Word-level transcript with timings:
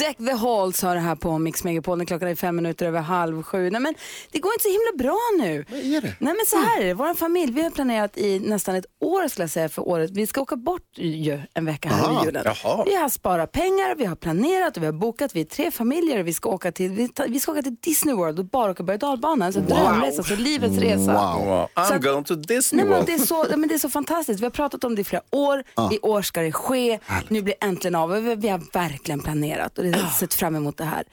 Deck 0.00 0.16
the 0.18 0.32
Halls 0.32 0.82
har 0.82 0.94
det 0.94 1.00
här 1.00 1.14
på 1.14 1.38
Mix 1.38 1.64
Megapol 1.64 1.98
när 1.98 2.04
klockan 2.04 2.28
är 2.28 2.34
fem 2.34 2.56
minuter 2.56 2.86
över 2.86 3.00
halv 3.00 3.42
sju. 3.42 3.70
Nej, 3.70 3.80
men 3.80 3.94
det 4.32 4.38
går 4.38 4.52
inte 4.52 4.62
så 4.62 4.68
himla 4.68 5.04
bra 5.04 5.18
nu. 5.38 5.64
Vad 5.70 5.80
är 5.80 6.00
det? 6.00 6.14
Nej 6.18 6.34
men 6.34 6.46
så 6.46 6.56
här 6.56 6.80
är 6.80 6.84
det, 6.86 6.94
vår 6.94 7.14
familj, 7.14 7.52
vi 7.52 7.62
har 7.62 7.70
planerat 7.70 8.18
i 8.18 8.38
nästan 8.40 8.74
ett 8.74 8.86
år 9.00 9.28
skulle 9.28 9.42
jag 9.42 9.50
säga 9.50 9.68
för 9.68 9.88
året. 9.88 10.10
Vi 10.10 10.26
ska 10.26 10.40
åka 10.40 10.56
bort 10.56 10.82
ju 10.98 11.40
en 11.54 11.64
vecka 11.64 11.88
här 11.88 12.04
Aha, 12.04 12.18
vid 12.20 12.26
julen. 12.26 12.42
jaha. 12.62 12.84
Vi 12.86 12.94
har 12.94 13.08
sparat 13.08 13.52
pengar, 13.52 13.94
vi 13.94 14.04
har 14.04 14.16
planerat 14.16 14.76
och 14.76 14.82
vi 14.82 14.86
har 14.86 14.92
bokat. 14.92 15.36
Vi 15.36 15.40
är 15.40 15.44
tre 15.44 15.70
familjer 15.70 16.18
och 16.20 16.26
vi 16.26 16.32
ska 16.34 16.48
åka 16.48 16.72
till, 16.72 16.90
vi, 16.90 17.08
ta, 17.08 17.24
vi 17.28 17.40
ska 17.40 17.52
åka 17.52 17.62
till 17.62 17.76
Disney 17.80 18.14
World 18.14 18.38
och 18.38 18.44
bara 18.44 18.70
åka 18.70 18.82
berg 18.82 18.94
och 18.94 19.00
dalbanan. 19.00 19.52
Så 19.52 19.60
drömresa, 19.60 20.22
så 20.22 20.36
livets 20.36 20.78
resa. 20.78 21.12
Wow. 21.36 21.46
Wow. 21.46 21.66
Så 21.74 21.80
I'm 21.80 21.96
att- 21.96 22.02
going 22.02 22.24
to 22.24 22.34
Disney 22.34 22.76
Nej, 22.84 22.90
men 22.90 22.94
World. 22.94 23.06
det, 23.06 23.12
är 23.14 23.18
så, 23.26 23.46
men 23.56 23.68
det 23.68 23.74
är 23.74 23.78
så 23.78 23.90
fantastiskt. 23.90 24.40
Vi 24.40 24.44
har 24.44 24.50
pratat 24.50 24.84
om 24.84 24.94
det 24.94 25.00
i 25.00 25.04
flera 25.04 25.22
år. 25.30 25.64
I 25.92 25.98
år 26.02 26.22
ska 26.22 26.40
det 26.40 26.52
ske. 26.52 26.98
Nu 27.28 27.42
blir 27.42 27.54
det 27.60 27.66
äntligen 27.66 27.94
av. 27.94 28.10
Vi, 28.10 28.34
vi 28.34 28.48
har 28.48 28.60
verkligen 28.72 29.20
planerat 29.20 29.78
och 29.78 29.84
det 29.84 29.89
sett 30.18 30.34
fram 30.34 30.56
emot 30.56 30.76
det 30.76 30.84
här. 30.84 31.04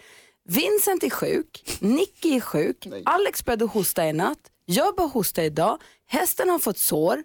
Vincent 0.50 1.04
är 1.04 1.10
sjuk, 1.10 1.78
Nicky 1.80 2.36
är 2.36 2.40
sjuk, 2.40 2.88
Alex 3.06 3.46
började 3.46 3.66
hosta 3.66 4.08
i 4.08 4.14
natt, 4.14 4.38
jag 4.66 4.96
började 4.96 5.14
hosta 5.14 5.44
idag, 5.44 5.78
hästen 6.08 6.50
har 6.50 6.60
fått 6.60 6.78
sår. 6.78 7.24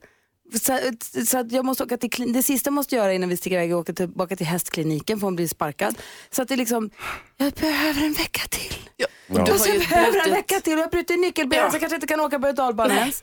Så, 0.60 0.78
så 1.26 1.38
att 1.38 1.52
jag 1.52 1.64
måste 1.64 1.84
åka 1.84 1.96
till, 1.96 2.32
det 2.32 2.42
sista 2.42 2.68
jag 2.68 2.74
måste 2.74 2.96
göra 2.96 3.12
innan 3.14 3.28
vi 3.28 3.36
sticker 3.36 3.56
iväg 3.56 3.70
är 3.70 3.74
att 3.74 3.80
åka 3.80 3.92
tillbaka 3.92 4.36
till 4.36 4.46
hästkliniken 4.46 5.20
för 5.20 5.26
hon 5.26 5.36
blir 5.36 5.48
sparkad. 5.48 5.98
Så 6.30 6.42
att 6.42 6.48
det 6.48 6.54
är 6.54 6.58
liksom, 6.58 6.90
jag 7.36 7.52
behöver 7.52 8.02
en 8.02 8.12
vecka 8.12 8.40
till. 8.50 8.74
Du 9.26 9.40
Och 9.40 9.48
har 9.48 9.58
sen 9.58 9.78
behöver 9.78 10.28
en 10.28 10.34
vecka 10.34 10.60
till 10.60 10.72
och 10.72 10.78
jag 10.78 10.84
har 10.84 10.90
brutit 10.90 11.20
nyckelben 11.20 11.70
så 11.70 11.74
jag 11.74 11.80
kanske 11.80 11.94
inte 11.94 12.06
kan 12.06 12.20
åka 12.20 12.38
berg 12.38 12.50
och 12.50 12.56
dalbana 12.56 12.94
ens. 12.98 13.22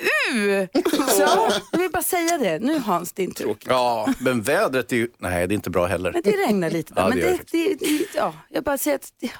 Uh! 0.00 0.66
Så, 1.08 1.50
jag 1.72 1.78
vill 1.78 1.90
bara 1.90 2.02
säga 2.02 2.38
det. 2.38 2.58
Nu 2.58 2.78
Hans, 2.78 3.12
din 3.12 3.34
tur. 3.34 3.56
Ja, 3.66 4.14
men 4.20 4.42
vädret 4.42 4.92
är 4.92 4.96
ju... 4.96 5.08
Nej, 5.18 5.46
det 5.48 5.52
är 5.52 5.56
inte 5.56 5.70
bra 5.70 5.86
heller. 5.86 6.12
Men 6.12 6.22
det 6.22 6.30
regnar 6.30 6.70
lite. 6.70 6.92
Ja, 6.96 7.08
men 7.08 7.18
det, 7.18 7.24
det 7.24 7.38
det, 7.52 7.74
det, 7.74 8.04
ja, 8.14 8.34
jag 8.48 8.64
bara 8.64 8.78
säger 8.78 8.94
att 8.96 9.12
det, 9.20 9.30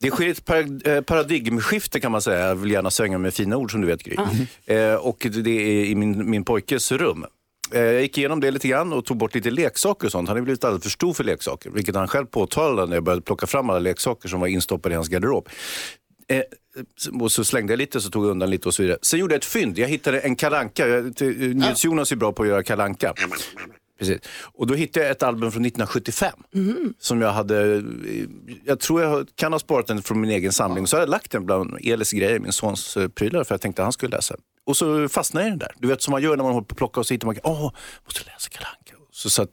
Det 0.00 0.10
sker 0.10 0.28
ett 0.28 0.86
eh, 0.86 1.00
paradigmskifte 1.00 2.00
kan 2.00 2.12
man 2.12 2.22
säga. 2.22 2.46
Jag 2.46 2.54
vill 2.54 2.70
gärna 2.70 2.90
svänga 2.90 3.18
med 3.18 3.34
fina 3.34 3.56
ord 3.56 3.72
som 3.72 3.80
du 3.80 3.86
vet 3.86 4.02
Gry. 4.02 4.16
Eh, 4.66 4.94
och 4.94 5.26
det 5.30 5.50
är 5.50 5.84
i 5.84 5.94
min, 5.94 6.30
min 6.30 6.44
pojkes 6.44 6.92
rum. 6.92 7.24
Eh, 7.72 7.80
jag 7.82 8.02
gick 8.02 8.18
igenom 8.18 8.40
det 8.40 8.50
lite 8.50 8.68
grann 8.68 8.92
och 8.92 9.04
tog 9.04 9.16
bort 9.16 9.34
lite 9.34 9.50
leksaker 9.50 10.06
och 10.06 10.12
sånt. 10.12 10.28
Han 10.28 10.36
har 10.36 10.44
blivit 10.44 10.64
alldeles 10.64 10.82
för 10.82 10.90
stor 10.90 11.12
för 11.12 11.24
leksaker. 11.24 11.70
Vilket 11.70 11.94
han 11.94 12.08
själv 12.08 12.26
påtalade 12.26 12.88
när 12.88 12.96
jag 12.96 13.04
började 13.04 13.22
plocka 13.22 13.46
fram 13.46 13.70
alla 13.70 13.78
leksaker 13.78 14.28
som 14.28 14.40
var 14.40 14.46
instoppade 14.46 14.92
i 14.92 14.96
hans 14.96 15.08
garderob. 15.08 15.48
Eh, 16.28 16.42
och 17.20 17.32
så 17.32 17.44
slängde 17.44 17.72
jag 17.72 17.78
lite, 17.78 18.00
så 18.00 18.10
tog 18.10 18.24
jag 18.24 18.30
undan 18.30 18.50
lite 18.50 18.68
och 18.68 18.74
så 18.74 18.82
vidare. 18.82 18.98
Sen 19.02 19.20
gjorde 19.20 19.34
jag 19.34 19.38
ett 19.38 19.44
fynd. 19.44 19.78
Jag 19.78 19.88
hittade 19.88 20.20
en 20.20 20.36
kalanka. 20.36 20.86
Jonas 21.84 22.12
är 22.12 22.16
bra 22.16 22.32
på 22.32 22.42
att 22.42 22.48
göra 22.48 22.62
kalanka. 22.62 23.14
Precis. 23.98 24.18
Och 24.42 24.66
då 24.66 24.74
hittade 24.74 25.06
jag 25.06 25.12
ett 25.12 25.22
album 25.22 25.52
från 25.52 25.64
1975. 25.64 26.32
Som 26.98 27.20
jag 27.20 27.32
hade, 27.32 27.82
jag 28.64 28.80
tror 28.80 29.02
jag 29.02 29.28
kan 29.34 29.52
ha 29.52 29.58
sparat 29.58 29.86
den 29.86 30.02
från 30.02 30.20
min 30.20 30.30
egen 30.30 30.52
samling. 30.52 30.86
Så 30.86 30.96
har 30.96 31.00
jag 31.00 31.08
lagt 31.08 31.30
den 31.30 31.46
bland 31.46 31.78
Elis 31.84 32.12
grejer, 32.12 32.38
min 32.38 32.52
sons 32.52 32.96
eh, 32.96 33.08
prylar, 33.08 33.44
för 33.44 33.54
jag 33.54 33.60
tänkte 33.60 33.82
att 33.82 33.86
han 33.86 33.92
skulle 33.92 34.16
läsa. 34.16 34.34
Och 34.66 34.76
så 34.76 35.08
fastnade 35.08 35.46
jag 35.46 35.48
i 35.48 35.50
den 35.50 35.58
där. 35.58 35.72
Du 35.78 35.88
vet 35.88 36.02
som 36.02 36.12
man 36.12 36.22
gör 36.22 36.36
när 36.36 36.44
man 36.44 36.52
håller 36.52 36.66
på 36.66 36.72
att 36.72 36.78
plocka 36.78 37.00
och 37.00 37.06
så 37.06 37.14
hittar 37.14 37.26
man, 37.26 37.36
åh, 37.42 37.72
måste 38.04 38.20
läsa 38.24 38.48
Kalle 38.50 38.66
Anka. 38.78 38.87
Så 39.18 39.30
satt 39.30 39.50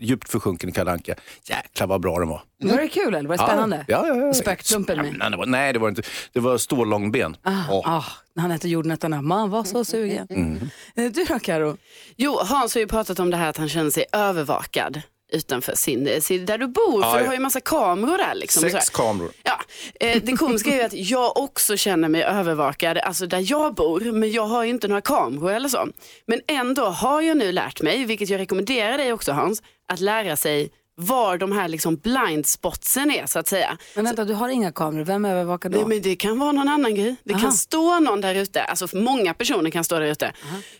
djupt 0.00 0.28
försjunken 0.28 0.68
i 0.68 0.72
Kalle 0.72 0.90
Anka. 0.92 1.14
Jäklar 1.44 1.86
vad 1.86 2.00
bra 2.00 2.18
den 2.18 2.28
var. 2.28 2.42
var 2.62 2.76
det 2.76 2.88
kul 2.88 3.14
eller? 3.14 3.28
Var 3.28 3.36
det 3.36 3.42
spännande? 3.42 3.84
Ja, 3.88 4.06
ja, 4.06 4.14
ja. 4.14 4.34
Spökklumpen 4.34 4.96
med. 4.98 5.14
Nej, 5.18 5.30
det 5.30 5.36
var, 5.36 5.46
nej, 5.46 5.72
det 5.72 5.78
var 5.78 5.88
inte. 5.88 6.02
Det 6.32 6.40
var 6.40 6.58
stålångben. 6.58 7.36
Ah, 7.42 8.04
han 8.36 8.50
hette 8.50 8.68
jordnötterna. 8.68 9.22
Man 9.22 9.50
var 9.50 9.64
så 9.64 9.84
sugen. 9.84 10.26
Mm. 10.30 10.70
Eh, 10.96 11.12
Du 11.12 11.24
då 11.24 11.38
Karo? 11.38 11.76
Jo, 12.16 12.38
Hans 12.44 12.74
har 12.74 12.80
ju 12.80 12.86
pratat 12.86 13.18
om 13.20 13.30
det 13.30 13.36
här 13.36 13.48
att 13.50 13.56
han 13.56 13.68
känner 13.68 13.90
sig 13.90 14.04
övervakad 14.12 15.02
utanför 15.32 15.74
sin, 15.74 16.22
sin 16.22 16.46
där 16.46 16.58
du 16.58 16.66
bor. 16.66 17.02
Ja, 17.02 17.12
för 17.12 17.20
du 17.20 17.26
har 17.26 17.34
ju 17.34 17.40
massa 17.40 17.60
kameror 17.60 18.18
där. 18.18 18.34
Liksom, 18.34 18.70
Sex 18.70 18.90
kameror. 18.90 19.30
Ja, 19.42 19.60
eh, 20.00 20.22
det 20.22 20.32
komiska 20.32 20.70
är 20.70 20.74
ju 20.74 20.82
att 20.82 21.10
jag 21.10 21.36
också 21.36 21.76
känner 21.76 22.08
mig 22.08 22.22
övervakad, 22.22 22.98
alltså 22.98 23.26
där 23.26 23.50
jag 23.50 23.74
bor, 23.74 24.00
men 24.12 24.30
jag 24.30 24.46
har 24.46 24.64
ju 24.64 24.70
inte 24.70 24.88
några 24.88 25.00
kameror 25.00 25.52
eller 25.52 25.68
så. 25.68 25.88
Men 26.26 26.40
ändå 26.46 26.84
har 26.84 27.22
jag 27.22 27.36
nu 27.36 27.52
lärt 27.52 27.82
mig, 27.82 28.04
vilket 28.04 28.28
jag 28.28 28.38
rekommenderar 28.38 28.98
dig 28.98 29.12
också 29.12 29.32
Hans, 29.32 29.62
att 29.88 30.00
lära 30.00 30.36
sig 30.36 30.70
var 31.00 31.38
de 31.38 31.52
här 31.52 31.68
liksom 31.68 31.96
blind 31.96 32.46
spotsen 32.46 33.10
är 33.10 33.26
så 33.26 33.38
att 33.38 33.48
säga. 33.48 33.78
Men 33.94 34.04
vänta, 34.04 34.24
du 34.24 34.34
har 34.34 34.48
inga 34.48 34.72
kameror. 34.72 35.04
Vem 35.04 35.24
övervakar 35.24 35.68
då? 35.68 35.78
Nej, 35.78 35.86
men 35.86 36.02
det 36.02 36.16
kan 36.16 36.38
vara 36.38 36.52
någon 36.52 36.68
annan 36.68 36.94
grej. 36.94 37.16
Det 37.24 37.34
Aha. 37.34 37.42
kan 37.42 37.52
stå 37.52 38.00
någon 38.00 38.20
där 38.20 38.34
ute, 38.34 38.62
alltså 38.62 38.96
många 38.96 39.34
personer 39.34 39.70
kan 39.70 39.84
stå 39.84 39.98
där 39.98 40.06
ute. 40.06 40.32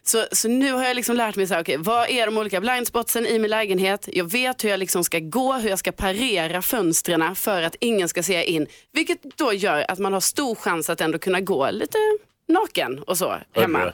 Så, 0.02 0.24
så 0.32 0.48
nu 0.48 0.72
har 0.72 0.84
jag 0.84 0.96
liksom 0.96 1.16
lärt 1.16 1.36
mig, 1.36 1.46
så 1.46 1.54
här, 1.54 1.60
okay, 1.60 1.76
vad 1.76 2.10
är 2.10 2.26
de 2.26 2.38
olika 2.38 2.60
blindspotsen 2.60 3.26
i 3.26 3.38
min 3.38 3.50
lägenhet? 3.50 4.08
Jag 4.12 4.30
vet 4.32 4.64
hur 4.64 4.68
jag 4.68 4.78
liksom 4.78 5.04
ska 5.04 5.18
gå, 5.18 5.52
hur 5.52 5.70
jag 5.70 5.78
ska 5.78 5.92
parera 5.92 6.62
fönstren 6.62 7.34
för 7.34 7.62
att 7.62 7.76
ingen 7.80 8.08
ska 8.08 8.22
se 8.22 8.44
in. 8.44 8.66
Vilket 8.92 9.36
då 9.36 9.52
gör 9.52 9.84
att 9.90 9.98
man 9.98 10.12
har 10.12 10.20
stor 10.20 10.54
chans 10.54 10.90
att 10.90 11.00
ändå 11.00 11.18
kunna 11.18 11.40
gå 11.40 11.70
lite 11.70 11.98
naken 12.48 12.98
och 12.98 13.18
så 13.18 13.36
hemma. 13.52 13.78
Hörru. 13.78 13.92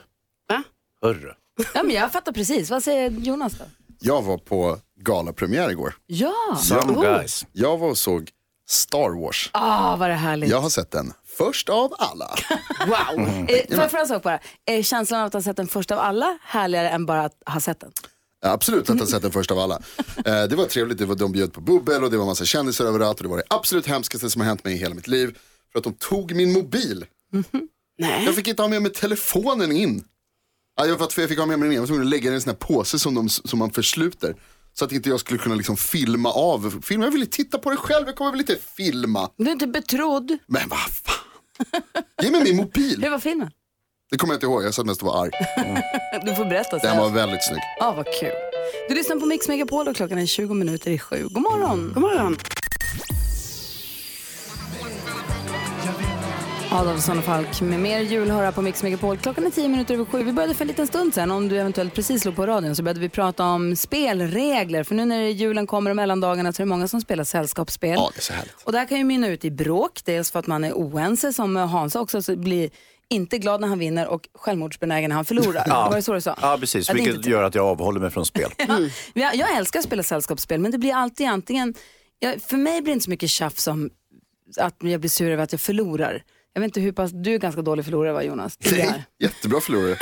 Va? 0.49 0.63
Hörru. 1.01 1.33
Ja, 1.73 1.83
men 1.83 1.95
jag 1.95 2.11
fattar 2.11 2.31
precis. 2.31 2.69
Vad 2.69 2.83
säger 2.83 3.09
Jonas 3.09 3.53
då? 3.53 3.65
Jag 3.99 4.21
var 4.21 4.37
på 4.37 4.77
galapremiär 4.99 5.69
igår. 5.69 5.95
Ja, 6.05 6.33
Some 6.63 6.93
guys. 7.01 7.45
Jag 7.51 7.77
var 7.77 7.89
och 7.89 7.97
såg 7.97 8.29
Star 8.69 9.21
Wars. 9.21 9.49
ah, 9.53 9.95
vad 9.95 10.09
det 10.09 10.13
härligt. 10.15 10.49
Jag 10.49 10.61
har 10.61 10.69
sett 10.69 10.91
den 10.91 11.13
först 11.37 11.69
av 11.69 11.93
alla. 11.97 12.35
Wow. 12.87 13.27
Mm. 13.27 13.47
Eh, 13.47 13.75
får 13.75 13.77
jag 13.77 13.91
fråga 13.91 14.01
en 14.01 14.07
sak 14.07 14.23
bara? 14.23 14.39
Är 14.65 14.83
känslan 14.83 15.19
av 15.19 15.25
att 15.27 15.33
ha 15.33 15.41
sett 15.41 15.57
den 15.57 15.67
först 15.67 15.91
av 15.91 15.99
alla 15.99 16.37
härligare 16.41 16.89
än 16.89 17.05
bara 17.05 17.23
att 17.25 17.33
ha 17.45 17.59
sett 17.59 17.79
den? 17.79 17.91
Absolut 18.45 18.89
att 18.89 18.99
ha 18.99 19.05
sett 19.07 19.21
den 19.21 19.31
först 19.31 19.51
av 19.51 19.59
alla. 19.59 19.79
Eh, 20.25 20.43
det 20.43 20.55
var 20.55 20.65
trevligt, 20.65 20.97
det 20.97 21.05
var, 21.05 21.15
de 21.15 21.31
bjöd 21.31 21.53
på 21.53 21.61
bubbel 21.61 22.03
och 22.03 22.11
det 22.11 22.17
var 22.17 22.25
massa 22.25 22.45
kändisar 22.45 22.85
överallt 22.85 23.17
och 23.17 23.23
det 23.23 23.29
var 23.29 23.37
det 23.37 23.43
absolut 23.49 23.87
hemskaste 23.87 24.29
som 24.29 24.41
har 24.41 24.47
hänt 24.47 24.63
mig 24.63 24.73
i 24.73 24.77
hela 24.77 24.95
mitt 24.95 25.07
liv. 25.07 25.37
För 25.71 25.79
att 25.79 25.83
de 25.83 25.93
tog 25.93 26.35
min 26.35 26.53
mobil. 26.53 27.05
Nej. 27.97 28.25
Jag 28.25 28.35
fick 28.35 28.47
inte 28.47 28.61
ha 28.61 28.69
med 28.69 28.81
mig 28.81 28.91
telefonen 28.91 29.71
in. 29.71 30.03
Ja, 30.77 30.85
jag, 30.85 31.11
för 31.11 31.21
jag 31.21 31.29
fick 31.29 31.39
ha 31.39 31.45
med 31.45 31.59
mig 31.59 31.65
den 31.67 31.71
in, 31.71 31.75
jag 31.75 31.81
var 31.81 31.87
tvungen 31.87 32.03
att 32.03 32.09
lägga 32.09 32.23
den 32.23 32.33
i 32.33 32.35
en 32.35 32.41
sån 32.41 32.49
här 32.49 32.57
påse 32.57 32.99
som, 32.99 33.13
de, 33.15 33.29
som 33.29 33.59
man 33.59 33.71
försluter. 33.71 34.35
Så 34.73 34.85
att 34.85 34.91
inte 34.91 35.09
jag 35.09 35.19
skulle 35.19 35.39
kunna 35.39 35.55
liksom 35.55 35.77
filma 35.77 36.31
av. 36.31 36.81
Filma, 36.83 37.05
jag 37.05 37.11
ville 37.11 37.25
titta 37.25 37.57
på 37.57 37.69
det 37.71 37.77
själv, 37.77 38.07
jag 38.07 38.15
kommer 38.15 38.31
väl 38.31 38.39
inte 38.39 38.57
filma. 38.77 39.29
Du 39.37 39.47
är 39.47 39.51
inte 39.51 39.67
betrodd. 39.67 40.37
Men 40.47 40.69
vad 40.69 40.79
fan. 40.79 41.81
Ge 42.23 42.31
mig 42.31 42.43
min 42.43 42.55
mobil. 42.55 43.03
Hur 43.03 43.09
var 43.09 43.19
filmen? 43.19 43.51
Det 44.11 44.17
kommer 44.17 44.33
jag 44.33 44.37
inte 44.37 44.45
ihåg, 44.45 44.63
jag 44.63 44.73
satt 44.73 44.85
mest 44.85 45.01
och 45.01 45.07
var 45.07 45.23
arg. 45.25 45.31
Du 46.25 46.35
får 46.35 46.45
berätta 46.45 46.69
Den 46.77 46.79
sen. 46.79 46.97
var 46.97 47.09
väldigt 47.09 47.43
snygg. 47.47 47.61
Ja, 47.79 47.93
vad 47.97 48.05
kul. 48.19 48.31
Du 48.89 48.95
lyssnar 48.95 49.15
på 49.15 49.25
Mix 49.25 49.47
Megapol 49.47 49.87
och 49.87 49.95
klockan 49.95 50.17
är 50.17 50.25
20 50.25 50.53
minuter 50.53 50.91
i 50.91 50.99
sju. 50.99 51.27
God 51.31 51.41
morgon. 51.43 51.91
God 51.93 52.01
morgon. 52.01 52.37
Adolfsson 56.75 57.17
och 57.17 57.23
Falk 57.23 57.61
med 57.61 57.79
mer 57.79 57.99
julhöra 57.99 58.51
på 58.51 58.61
Mix 58.61 58.83
Megapol. 58.83 59.17
Klockan 59.17 59.45
är 59.45 59.51
10 59.51 59.67
minuter 59.67 59.93
över 59.93 60.05
sju. 60.05 60.23
Vi 60.23 60.33
började 60.33 60.53
för 60.53 60.63
en 60.63 60.67
liten 60.67 60.87
stund 60.87 61.13
sen, 61.13 61.31
om 61.31 61.47
du 61.49 61.59
eventuellt 61.59 61.93
precis 61.93 62.21
slog 62.21 62.35
på 62.35 62.45
radion, 62.45 62.75
så 62.75 62.83
började 62.83 62.99
vi 62.99 63.09
prata 63.09 63.45
om 63.45 63.75
spelregler. 63.75 64.83
För 64.83 64.95
nu 64.95 65.05
när 65.05 65.21
julen 65.21 65.67
kommer 65.67 65.89
och 65.89 65.95
mellandagarna 65.95 66.53
så 66.53 66.61
är 66.61 66.65
det 66.65 66.69
många 66.69 66.87
som 66.87 67.01
spelar 67.01 67.23
sällskapsspel. 67.23 67.93
Ja, 67.93 68.09
det 68.13 68.19
är 68.19 68.21
så 68.21 68.33
härligt. 68.33 68.53
Och 68.63 68.71
det 68.71 68.77
här 68.77 68.85
kan 68.85 68.97
ju 68.97 69.03
mynna 69.03 69.27
ut 69.27 69.45
i 69.45 69.51
bråk, 69.51 70.01
dels 70.05 70.31
för 70.31 70.39
att 70.39 70.47
man 70.47 70.63
är 70.63 70.73
oense 70.73 71.33
som 71.33 71.55
Hans 71.55 71.95
också, 71.95 72.21
så 72.21 72.35
blir 72.35 72.69
inte 73.09 73.37
glad 73.37 73.61
när 73.61 73.67
han 73.67 73.79
vinner 73.79 74.07
och 74.07 74.29
självmordsbenägen 74.33 75.09
när 75.09 75.15
han 75.15 75.25
förlorar. 75.25 75.89
Var 75.89 75.95
det 75.95 76.01
så 76.01 76.13
du 76.13 76.21
sa? 76.21 76.35
Ja, 76.41 76.57
precis. 76.59 76.87
Ja, 76.87 76.91
är 76.93 76.95
Vilket 76.95 77.15
inte- 77.15 77.29
gör 77.29 77.43
att 77.43 77.55
jag 77.55 77.65
avhåller 77.65 77.99
mig 77.99 78.09
från 78.11 78.25
spel. 78.25 78.51
jag, 79.13 79.35
jag 79.35 79.57
älskar 79.57 79.79
att 79.79 79.85
spela 79.85 80.03
sällskapsspel 80.03 80.59
men 80.59 80.71
det 80.71 80.77
blir 80.77 80.93
alltid 80.93 81.27
antingen, 81.27 81.73
jag, 82.19 82.41
för 82.41 82.57
mig 82.57 82.81
blir 82.81 82.91
det 82.91 82.93
inte 82.93 83.03
så 83.03 83.09
mycket 83.09 83.29
tjafs 83.29 83.63
som 83.63 83.89
att 84.57 84.75
jag 84.79 84.99
blir 84.99 85.09
sur 85.09 85.31
över 85.31 85.43
att 85.43 85.51
jag 85.51 85.61
förlorar. 85.61 86.23
Jag 86.55 86.61
vet 86.61 86.67
inte 86.67 86.79
hur 86.79 86.91
pass, 86.91 87.11
du 87.13 87.33
är 87.33 87.37
ganska 87.37 87.61
dålig 87.61 87.85
förlorare 87.85 88.13
va 88.13 88.23
Jonas? 88.23 88.57
Nej, 88.71 89.05
jättebra 89.19 89.61
förlorare. 89.61 89.97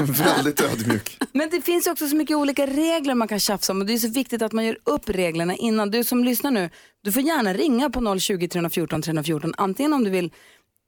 väldigt 0.00 0.60
ödmjuk. 0.60 1.18
Men 1.32 1.50
det 1.50 1.60
finns 1.60 1.86
ju 1.86 1.90
också 1.90 2.08
så 2.08 2.16
mycket 2.16 2.36
olika 2.36 2.66
regler 2.66 3.14
man 3.14 3.28
kan 3.28 3.40
tjafsa 3.40 3.72
om 3.72 3.80
och 3.80 3.86
det 3.86 3.92
är 3.92 3.98
så 3.98 4.08
viktigt 4.08 4.42
att 4.42 4.52
man 4.52 4.64
gör 4.66 4.78
upp 4.84 5.08
reglerna 5.08 5.54
innan. 5.54 5.90
Du 5.90 6.04
som 6.04 6.24
lyssnar 6.24 6.50
nu, 6.50 6.70
du 7.02 7.12
får 7.12 7.22
gärna 7.22 7.54
ringa 7.54 7.90
på 7.90 8.18
020 8.18 8.48
314 8.48 9.02
314 9.02 9.54
antingen 9.56 9.92
om 9.92 10.04
du 10.04 10.10
vill 10.10 10.32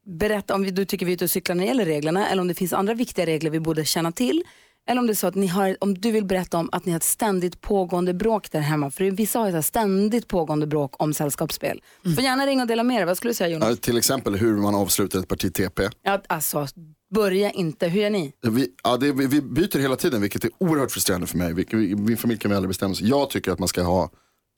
berätta 0.06 0.54
om 0.54 0.74
du 0.74 0.84
tycker 0.84 1.06
vi 1.06 1.12
är 1.12 1.14
ute 1.14 1.24
och 1.24 1.30
cyklar 1.30 1.54
när 1.54 1.62
det 1.62 1.68
gäller 1.68 1.84
reglerna 1.84 2.28
eller 2.28 2.42
om 2.42 2.48
det 2.48 2.54
finns 2.54 2.72
andra 2.72 2.94
viktiga 2.94 3.26
regler 3.26 3.50
vi 3.50 3.60
borde 3.60 3.84
känna 3.84 4.12
till. 4.12 4.44
Eller 4.88 5.00
om 5.00 5.06
det 5.06 5.12
är 5.12 5.14
så 5.14 5.26
att 5.26 5.34
ni 5.34 5.46
har, 5.46 5.76
om 5.80 5.94
du 5.94 6.10
vill 6.10 6.24
berätta 6.24 6.58
om 6.58 6.68
att 6.72 6.84
ni 6.84 6.92
har 6.92 6.96
ett 6.96 7.02
ständigt 7.02 7.60
pågående 7.60 8.14
bråk 8.14 8.50
där 8.50 8.60
hemma. 8.60 8.90
För 8.90 9.04
vissa 9.04 9.38
har 9.38 9.50
ju 9.50 9.62
ständigt 9.62 10.28
pågående 10.28 10.66
bråk 10.66 11.02
om 11.02 11.14
sällskapsspel. 11.14 11.82
Du 12.02 12.14
får 12.14 12.24
gärna 12.24 12.46
ringa 12.46 12.62
och 12.62 12.68
dela 12.68 12.82
med 12.82 12.96
dig. 12.98 13.04
Vad 13.06 13.16
skulle 13.16 13.30
du 13.30 13.34
säga 13.34 13.48
Jonas? 13.50 13.68
Ja, 13.68 13.76
till 13.76 13.96
exempel 13.98 14.36
hur 14.36 14.56
man 14.56 14.74
avslutar 14.74 15.18
ett 15.18 15.28
parti 15.28 15.54
TP. 15.54 15.88
Ja, 16.02 16.22
alltså, 16.26 16.66
Börja 17.14 17.50
inte. 17.50 17.88
Hur 17.88 18.00
gör 18.02 18.10
ni? 18.10 18.32
Vi, 18.42 18.68
ja, 18.84 18.96
det, 18.96 19.12
vi 19.12 19.26
vi 19.26 19.40
byter 19.42 19.78
hela 19.78 19.96
tiden 19.96 20.20
vilket 20.20 20.44
är 20.44 20.50
oerhört 20.58 20.90
frustrerande 20.92 21.26
för 21.26 21.38
mig. 21.38 21.52
Vi, 21.54 21.66
vi, 21.70 21.94
min 21.96 22.16
familj 22.16 22.40
kan 22.40 22.50
vi 22.50 22.56
aldrig 22.56 22.68
bestämma 22.68 22.94
sig. 22.94 23.08
Jag 23.08 23.30
tycker 23.30 23.52
att 23.52 23.58
man 23.58 23.68
ska 23.68 23.82
ha 23.82 24.10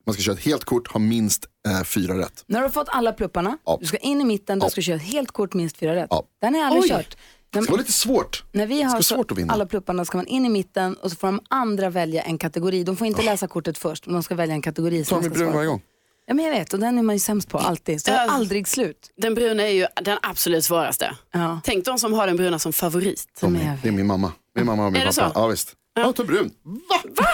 man 0.07 0.15
ska 0.15 0.23
köra 0.23 0.35
ett 0.35 0.45
helt 0.45 0.65
kort, 0.65 0.89
ha 0.93 1.01
minst 1.01 1.47
eh, 1.69 1.85
fyra 1.85 2.19
rätt. 2.19 2.45
När 2.47 2.59
du 2.61 2.65
har 2.65 2.71
fått 2.71 2.89
alla 2.89 3.13
plupparna, 3.13 3.59
Ja. 3.65 3.77
du 3.81 3.87
ska 3.87 3.97
in 3.97 4.21
i 4.21 4.25
mitten, 4.25 4.59
du 4.59 4.65
Ja. 4.67 4.71
ska 4.71 4.81
köra 4.81 4.97
ett 4.97 5.03
helt 5.03 5.31
kort, 5.33 5.55
minst 5.55 5.77
fyra 5.77 5.95
rätt. 5.95 6.07
Ja. 6.11 6.25
Den 6.41 6.55
har 6.55 6.61
jag 6.61 6.67
aldrig 6.67 6.83
Oj. 6.83 6.89
kört. 6.89 7.17
Det 7.63 7.71
var 7.71 7.79
lite 7.79 7.93
svårt. 7.93 8.45
när 8.53 8.67
vi 8.67 8.77
det 8.77 8.83
har 8.83 8.89
ska 8.91 8.95
vara 8.97 9.03
svårt 9.03 9.31
att 9.31 9.39
vinna. 9.39 9.53
alla 9.53 9.67
plupparna 9.67 10.05
ska 10.05 10.19
man 10.19 10.27
in 10.27 10.47
i 10.47 10.49
mitten 10.49 10.95
och 10.95 11.11
så 11.11 11.17
får 11.17 11.29
de 11.29 11.41
andra 11.51 11.91
välja 11.91 12.23
en 12.23 12.39
kategori. 12.39 12.85
De 12.85 12.97
får 12.97 13.07
inte 13.07 13.23
läsa 13.23 13.49
kortet 13.49 13.79
först, 13.79 14.07
men 14.07 14.15
de 14.15 14.23
ska 14.23 14.35
välja 14.35 14.55
en 14.55 14.63
kategori 14.63 15.05
Ta 15.05 15.15
de 15.17 15.21
mig 15.21 15.31
ska 15.31 15.39
brun 15.45 15.55
varje 15.55 15.67
gång. 15.69 15.83
Ja, 16.27 16.35
men 16.35 16.45
jag 16.45 16.53
vet, 16.53 16.73
och 16.73 16.79
den 16.81 16.99
är 16.99 17.03
man 17.03 17.15
ju 17.15 17.19
sämst 17.21 17.49
på 17.49 17.59
alltid. 17.59 18.01
Så 18.03 18.11
det 18.11 18.17
är 18.17 18.29
aldrig 18.29 18.69
slut. 18.69 19.11
Den 19.17 19.35
bruna 19.35 19.63
är 19.63 19.69
ju 19.73 19.87
den 20.03 20.19
absolut 20.23 20.65
svåraste. 20.65 21.17
Ja. 21.33 21.61
Tänk 21.65 21.85
de 21.85 21.99
som 21.99 22.13
har 22.13 22.27
den 22.27 22.37
bruna 22.37 22.59
som 22.59 22.73
favorit. 22.73 23.25
Tommy, 23.41 23.59
är- 23.61 23.79
det 23.83 23.89
är 23.89 23.93
min 23.93 24.07
mamma. 24.07 24.33
Min 24.57 24.67
mamma 24.67 24.87
och 24.87 24.93
min 24.93 25.03
Är 25.03 25.07
det 25.07 25.17
pappa. 25.17 25.33
så? 25.35 25.41
Ja 25.41 25.47
visst. 25.47 25.73
Ja, 25.95 26.13
ta 26.13 26.25
brun. 26.25 26.51
Va? 26.63 26.99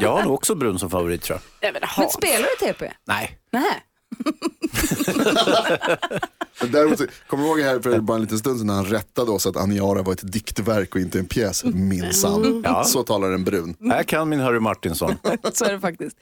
Jag 0.00 0.16
har 0.16 0.22
nog 0.22 0.34
också 0.34 0.54
brun 0.54 0.78
som 0.78 0.90
favorit 0.90 1.22
tror 1.22 1.38
jag. 1.60 1.72
Nej, 1.72 1.80
men. 1.80 1.88
Men 1.98 2.10
spelar 2.10 2.48
du 2.60 2.66
TP? 2.72 2.92
Nej. 3.06 3.38
Nej. 3.52 3.84
Men 6.60 6.70
Däremot, 6.72 7.00
kommer 7.26 7.44
du 7.44 7.48
ihåg 7.48 7.60
här 7.60 7.80
för 7.80 8.00
bara 8.00 8.14
en 8.14 8.22
liten 8.22 8.38
stund 8.38 8.58
sedan 8.58 8.66
när 8.66 8.74
han 8.74 8.84
rättade 8.84 9.30
oss 9.30 9.46
att 9.46 9.56
Aniara 9.56 10.02
var 10.02 10.12
ett 10.12 10.32
diktverk 10.32 10.94
och 10.94 11.00
inte 11.00 11.18
en 11.18 11.26
pjäs? 11.26 11.64
Minsann. 11.64 12.62
Ja. 12.64 12.84
Så 12.84 13.02
talar 13.02 13.32
en 13.32 13.44
brun. 13.44 13.76
Här 13.90 14.02
kan 14.02 14.28
min 14.28 14.40
Harry 14.40 14.60
Martinsson. 14.60 15.14
Så 15.52 15.64
är 15.64 15.72
det 15.72 15.80
faktiskt. 15.80 16.16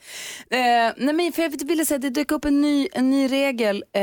Eh, 0.49 0.57
nej, 0.97 1.13
men 1.13 1.31
för 1.31 1.41
jag 1.41 1.65
ville 1.67 1.85
säga 1.85 1.95
att 1.95 2.01
det 2.01 2.09
dök 2.09 2.31
upp 2.31 2.45
en 2.45 2.61
ny, 2.61 2.87
en 2.93 3.09
ny 3.09 3.27
regel 3.27 3.83
eh, 3.93 4.01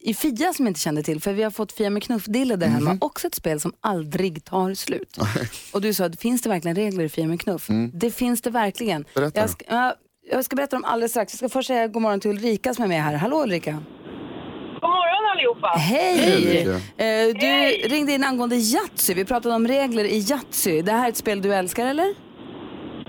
i 0.00 0.14
Fia 0.14 0.52
som 0.52 0.64
jag 0.64 0.70
inte 0.70 0.80
kände 0.80 1.02
till. 1.02 1.20
För 1.20 1.32
vi 1.32 1.42
har 1.42 1.50
fått 1.50 1.72
Fia 1.72 1.90
med 1.90 2.02
knuff-dille 2.02 2.56
där 2.56 2.66
hemma. 2.66 2.98
Också 3.00 3.26
ett 3.26 3.34
spel 3.34 3.60
som 3.60 3.72
aldrig 3.80 4.44
tar 4.44 4.74
slut. 4.74 5.18
Och 5.72 5.80
du 5.80 5.94
sa, 5.94 6.04
att 6.04 6.20
finns 6.20 6.42
det 6.42 6.48
verkligen 6.48 6.76
regler 6.76 7.04
i 7.04 7.08
Fia 7.08 7.26
med 7.26 7.40
knuff? 7.40 7.68
Det 7.92 8.10
finns 8.10 8.42
det 8.42 8.50
verkligen. 8.50 9.04
Berätta. 9.14 9.40
Jag 9.40 9.50
ska, 9.50 9.64
ja, 9.68 9.94
jag 10.30 10.44
ska 10.44 10.56
berätta 10.56 10.76
om 10.76 10.84
alldeles 10.84 11.12
strax. 11.12 11.32
Jag 11.32 11.38
ska 11.38 11.48
först 11.48 11.66
säga 11.66 11.86
god 11.88 12.02
morgon 12.02 12.20
till 12.20 12.30
Ulrika 12.30 12.74
som 12.74 12.84
är 12.84 12.88
med 12.88 13.02
här. 13.02 13.14
Hallå 13.14 13.42
Ulrika. 13.42 13.82
Allihopa. 15.36 15.68
Hej! 15.68 16.18
Hej, 16.18 16.66
Eh, 16.96 17.34
du 17.40 17.46
Hej. 17.46 17.86
ringde 17.88 18.12
in 18.12 18.24
angående 18.24 18.56
Yatzy. 18.56 19.14
Vi 19.14 19.24
pratade 19.24 19.54
om 19.54 19.68
regler 19.68 20.04
i 20.04 20.18
Yatzy. 20.18 20.82
Det 20.82 20.92
här 20.92 21.04
är 21.04 21.08
ett 21.08 21.16
spel 21.16 21.42
du 21.42 21.54
älskar 21.54 21.86
eller? 21.86 22.14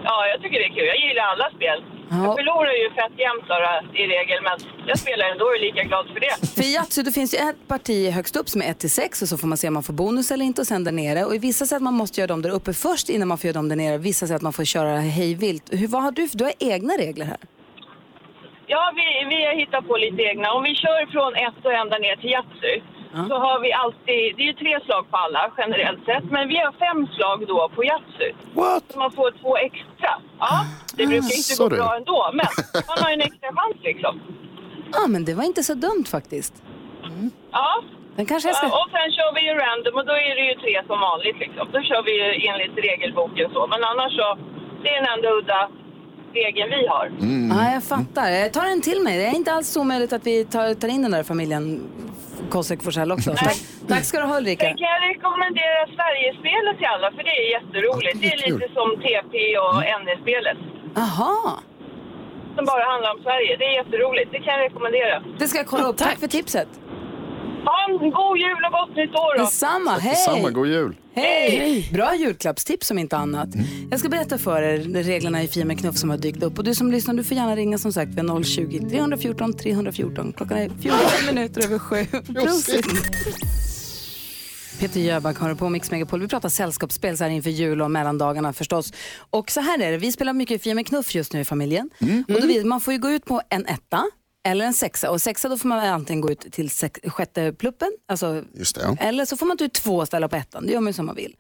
Ja, 0.04 0.26
jag 0.32 0.42
tycker 0.42 0.60
det 0.60 0.66
är 0.66 0.76
kul. 0.76 0.86
Jag 0.94 0.98
gillar 1.10 1.24
alla 1.24 1.50
spel. 1.56 1.84
Ja. 2.10 2.16
Jag 2.26 2.36
förlorar 2.40 2.72
ju 2.84 2.90
fett 2.90 3.16
jämt 3.26 3.48
i 4.02 4.04
regel, 4.16 4.40
men 4.44 4.88
jag 4.88 5.00
spelar 5.00 5.26
ändå 5.32 5.46
och 5.46 5.56
är 5.56 5.60
lika 5.60 5.84
glad 5.84 6.06
för 6.14 6.20
det. 6.20 6.48
För 6.56 6.64
i 6.64 6.74
Yatzy 6.74 7.02
då 7.04 7.12
finns 7.12 7.32
det 7.32 7.38
ju 7.38 7.50
ett 7.50 7.68
parti 7.68 8.12
högst 8.12 8.36
upp 8.36 8.50
som 8.50 8.62
är 8.62 8.66
1 8.72 8.80
till 8.80 8.92
6 8.92 9.22
och 9.22 9.28
så 9.28 9.38
får 9.38 9.48
man 9.48 9.58
se 9.58 9.68
om 9.68 9.74
man 9.74 9.84
får 9.84 9.94
bonus 9.94 10.32
eller 10.32 10.46
inte 10.46 10.62
och 10.62 10.68
sen 10.68 10.84
där 10.84 10.92
nere. 10.92 11.26
Och 11.26 11.36
i 11.36 11.38
vissa 11.38 11.66
säger 11.66 11.78
att 11.78 11.84
man 11.84 11.94
måste 11.94 12.22
göra 12.22 12.28
dem 12.28 12.42
där 12.42 12.50
uppe 12.50 12.74
först 12.74 13.10
innan 13.10 13.28
man 13.28 13.38
får 13.38 13.48
göra 13.48 13.54
dem 13.54 13.70
där 13.70 13.76
nere. 13.76 13.98
Vissa 13.98 14.28
säger 14.28 14.36
att 14.36 14.42
man 14.42 14.54
får 14.54 14.66
köra 14.66 15.00
hej 15.00 15.34
vilt. 15.36 15.64
Hur, 15.72 15.88
vad 15.88 16.04
har 16.04 16.12
du? 16.12 16.28
Du 16.34 16.44
har 16.44 16.54
egna 16.60 16.94
regler 16.94 17.26
här. 17.26 17.38
Ja, 18.74 18.92
vi, 18.96 19.06
vi 19.36 19.46
har 19.46 19.54
hittat 19.62 19.88
på 19.88 19.98
lite 19.98 20.22
egna. 20.24 20.52
Om 20.54 20.64
vi 20.64 20.75
kör 20.75 21.06
från 21.12 21.36
ett 21.36 21.66
och 21.66 21.74
ända 21.74 21.98
ner 21.98 22.16
till 22.16 22.30
Yatzy 22.30 22.75
så 23.30 23.36
har 23.46 23.60
vi 23.60 23.74
alltid, 23.74 24.24
det 24.36 24.42
är 24.44 24.50
ju 24.52 24.54
tre 24.54 24.80
slag 24.86 25.04
på 25.12 25.18
alla 25.18 25.52
generellt 25.58 26.06
sett, 26.06 26.24
men 26.36 26.48
vi 26.48 26.58
har 26.58 26.72
fem 26.86 27.08
slag 27.16 27.48
då 27.48 27.69
på 27.75 27.84
Yatzy. 27.90 28.30
What? 28.54 28.84
Så 28.92 29.00
man 29.00 29.12
får 29.12 29.31
två 29.42 29.58
extra. 29.58 30.12
Ja, 30.40 30.56
det 30.98 31.04
brukar 31.08 31.16
inte 31.40 31.54
gå 31.54 31.62
sorry. 31.64 31.78
bra 31.78 31.96
ändå, 32.00 32.19
men 32.40 32.48
man 32.90 32.98
har 33.04 33.10
ju 33.10 33.14
en 33.14 33.22
extra 33.30 33.50
chans 33.58 33.78
liksom. 33.90 34.14
Ja, 34.98 35.04
men 35.14 35.25
det 35.25 35.34
var 35.34 35.44
inte 35.44 35.64
så 35.64 35.74
dumt 35.74 36.06
faktiskt. 36.16 36.54
Ja, 37.52 37.69
Den 38.16 38.25
kanske 38.25 38.50
jag 38.50 38.58
ska... 38.58 38.68
och 38.68 38.90
sen 38.96 39.10
kör 39.18 39.31
vi 39.38 39.42
ju 39.50 39.54
random 39.66 39.94
och 40.00 40.06
då 40.12 40.16
är 40.28 40.34
det 40.40 40.46
ju 40.50 40.56
tre 40.64 40.74
som 40.90 41.00
vanligt 41.10 41.40
liksom. 41.44 41.66
Då 41.74 41.80
kör 41.90 42.02
vi 42.08 42.14
ju 42.22 42.28
enligt 42.50 42.75
regelboken 42.90 43.48
så, 43.54 43.62
men 43.68 43.84
annars 43.92 44.12
så, 44.19 44.28
det 44.81 44.90
är 44.90 44.96
den 45.02 45.10
enda 45.14 45.30
udda 45.40 45.62
regeln 46.34 46.70
vi 46.70 46.88
har. 46.88 47.12
Ja, 47.58 47.72
jag 47.74 47.84
fattar. 47.84 48.30
Jag 48.30 48.54
tar 48.54 48.66
den 48.66 48.82
till 48.82 49.02
mig. 49.02 49.18
Det 49.18 49.26
är 49.26 49.36
inte 49.36 49.52
alls 49.54 49.68
så 49.68 49.82
omöjligt 49.82 50.14
att 50.14 50.28
vi 50.28 50.46
tar, 50.46 50.74
tar 50.74 50.88
in 50.88 51.02
den 51.02 51.12
där 51.12 51.24
familjen 51.24 51.64
Kosek 52.50 52.84
Forsell 52.84 53.12
också. 53.12 53.32
Tack, 53.36 53.58
tack 53.88 54.04
ska 54.04 54.20
du 54.20 54.26
ha 54.26 54.38
Ulrika. 54.38 54.66
Sen 54.66 54.78
kan 54.78 54.88
jag 54.96 55.02
rekommendera 55.10 55.80
Sverigespelet 55.96 56.78
till 56.78 56.88
alla 56.96 57.12
för 57.12 57.24
det 57.24 57.36
är 57.42 57.52
jätteroligt. 57.58 58.22
Det 58.22 58.28
är 58.34 58.38
lite 58.52 58.68
som 58.74 58.88
TP 59.04 59.58
och 59.58 59.76
NE-spelet 60.04 60.58
Jaha, 60.96 61.60
som 62.56 62.66
bara 62.66 62.84
handlar 62.92 63.10
om 63.16 63.20
Sverige. 63.24 63.58
Det 63.60 63.66
är 63.66 63.76
jätteroligt. 63.84 64.32
Det 64.32 64.40
kan 64.40 64.54
jag 64.54 64.62
rekommendera. 64.70 65.24
det 65.40 65.48
ska 65.48 65.58
jag 65.58 65.68
kolla 65.68 65.88
upp. 65.88 65.98
Tack 65.98 66.20
för 66.20 66.28
tipset. 66.28 66.68
Ha 67.65 67.86
en 67.89 68.12
god 68.12 68.38
jul 68.38 68.65
och 68.65 68.71
gott 68.71 68.98
nytt 68.98 69.09
år 69.15 69.38
då! 69.38 69.44
Detsamma. 69.44 69.92
Hej! 69.92 70.15
Samma, 70.15 70.50
god 70.50 70.68
jul. 70.68 70.95
Hej! 71.13 71.89
Bra 71.94 72.15
julklappstips 72.15 72.92
om 72.92 72.98
inte 73.00 73.18
annat. 73.18 73.50
Jag 73.92 74.00
ska 74.00 74.09
berätta 74.09 74.38
för 74.38 74.62
er 74.62 74.77
reglerna 75.04 75.44
i 75.44 75.48
Fia 75.48 75.65
med 75.65 75.80
knuff 75.80 75.98
som 75.98 76.09
har 76.09 76.18
dykt 76.18 76.44
upp. 76.44 76.57
Och 76.57 76.63
du 76.63 76.75
som 76.75 76.92
lyssnar, 76.92 77.13
du 77.13 77.24
får 77.24 77.38
gärna 77.38 77.56
ringa 77.56 77.77
som 77.77 77.94
sagt 77.94 78.09
vid 78.12 78.19
020-314 78.25 79.54
314. 79.54 80.33
Klockan 80.38 80.57
är 80.57 80.69
14 80.81 81.00
minuter 81.36 81.63
över 81.65 81.80
sju. 81.80 82.06
Prosit! 82.33 82.86
Peter 84.80 85.00
Jöback 85.00 85.38
har 85.38 85.56
på 85.56 85.69
Mix 85.69 85.92
Megapol. 85.92 86.19
Vi 86.21 86.27
pratar 86.27 86.50
sällskapsspel 86.50 87.18
så 87.18 87.24
här 87.24 87.31
inför 87.31 87.50
jul 87.50 87.81
och 87.81 87.92
mellandagarna 87.92 88.54
förstås. 88.54 88.94
Och 89.30 89.51
så 89.51 89.62
här 89.62 89.80
är 89.81 89.92
det, 89.92 89.98
vi 89.98 90.12
spelar 90.12 90.33
mycket 90.33 90.63
Fia 90.63 90.75
med 90.75 90.88
knuff 90.88 91.15
just 91.15 91.33
nu 91.33 91.39
i 91.39 91.45
familjen. 91.45 91.89
Och 92.27 92.42
då, 92.42 92.48
vill- 92.48 92.65
man 92.65 92.81
får 92.81 92.94
ju 92.94 93.00
gå 93.00 93.09
ut 93.09 93.25
på 93.25 93.42
en 93.50 93.65
etta 93.65 94.04
eller 94.48 94.66
en 94.66 94.74
sexa. 94.74 95.12
Och 95.12 95.22
sexa 95.22 95.50
då 95.50 95.58
får 95.58 95.68
man 95.70 95.80
antingen 95.80 96.22
gå 96.22 96.32
ut 96.32 96.40
till 96.52 96.70
sex, 96.70 97.00
sjätte 97.04 97.54
pluppen, 97.54 97.92
alltså 98.08 98.44
Just 98.54 98.76
det, 98.76 98.82
ja. 98.82 98.96
eller 99.00 99.26
så 99.26 99.38
får 99.38 99.46
man 99.46 99.58
ta 99.58 99.64
ut 99.66 99.74
två 99.74 100.06
ställa 100.06 100.30
på 100.30 100.36
ettan. 100.36 100.66
Det 100.66 100.74
gör 100.74 100.80
man 100.82 100.90
ju 100.90 100.94
som 100.94 101.06
man 101.06 101.16
vill. 101.16 101.36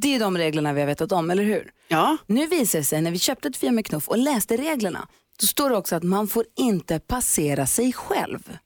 Det 0.00 0.14
är 0.14 0.20
de 0.20 0.38
reglerna 0.38 0.72
vi 0.72 0.80
har 0.80 0.86
vetat 0.86 1.12
om, 1.12 1.30
eller 1.30 1.44
hur? 1.44 1.70
Ja. 1.88 2.16
Nu 2.26 2.46
visar 2.46 2.78
det 2.78 2.84
sig 2.84 3.00
när 3.00 3.10
vi 3.10 3.18
köpte 3.18 3.48
ett 3.48 3.56
Fia 3.56 3.72
med 3.72 3.86
knuff 3.86 4.08
och 4.08 4.18
läste 4.18 4.56
reglerna. 4.56 5.08
Då 5.40 5.46
står 5.46 5.70
det 5.70 5.76
också 5.76 5.96
att 5.96 6.02
man 6.02 6.28
får 6.28 6.44
inte 6.56 6.98
passera 6.98 7.66
sig 7.66 7.92
själv. 7.92 8.58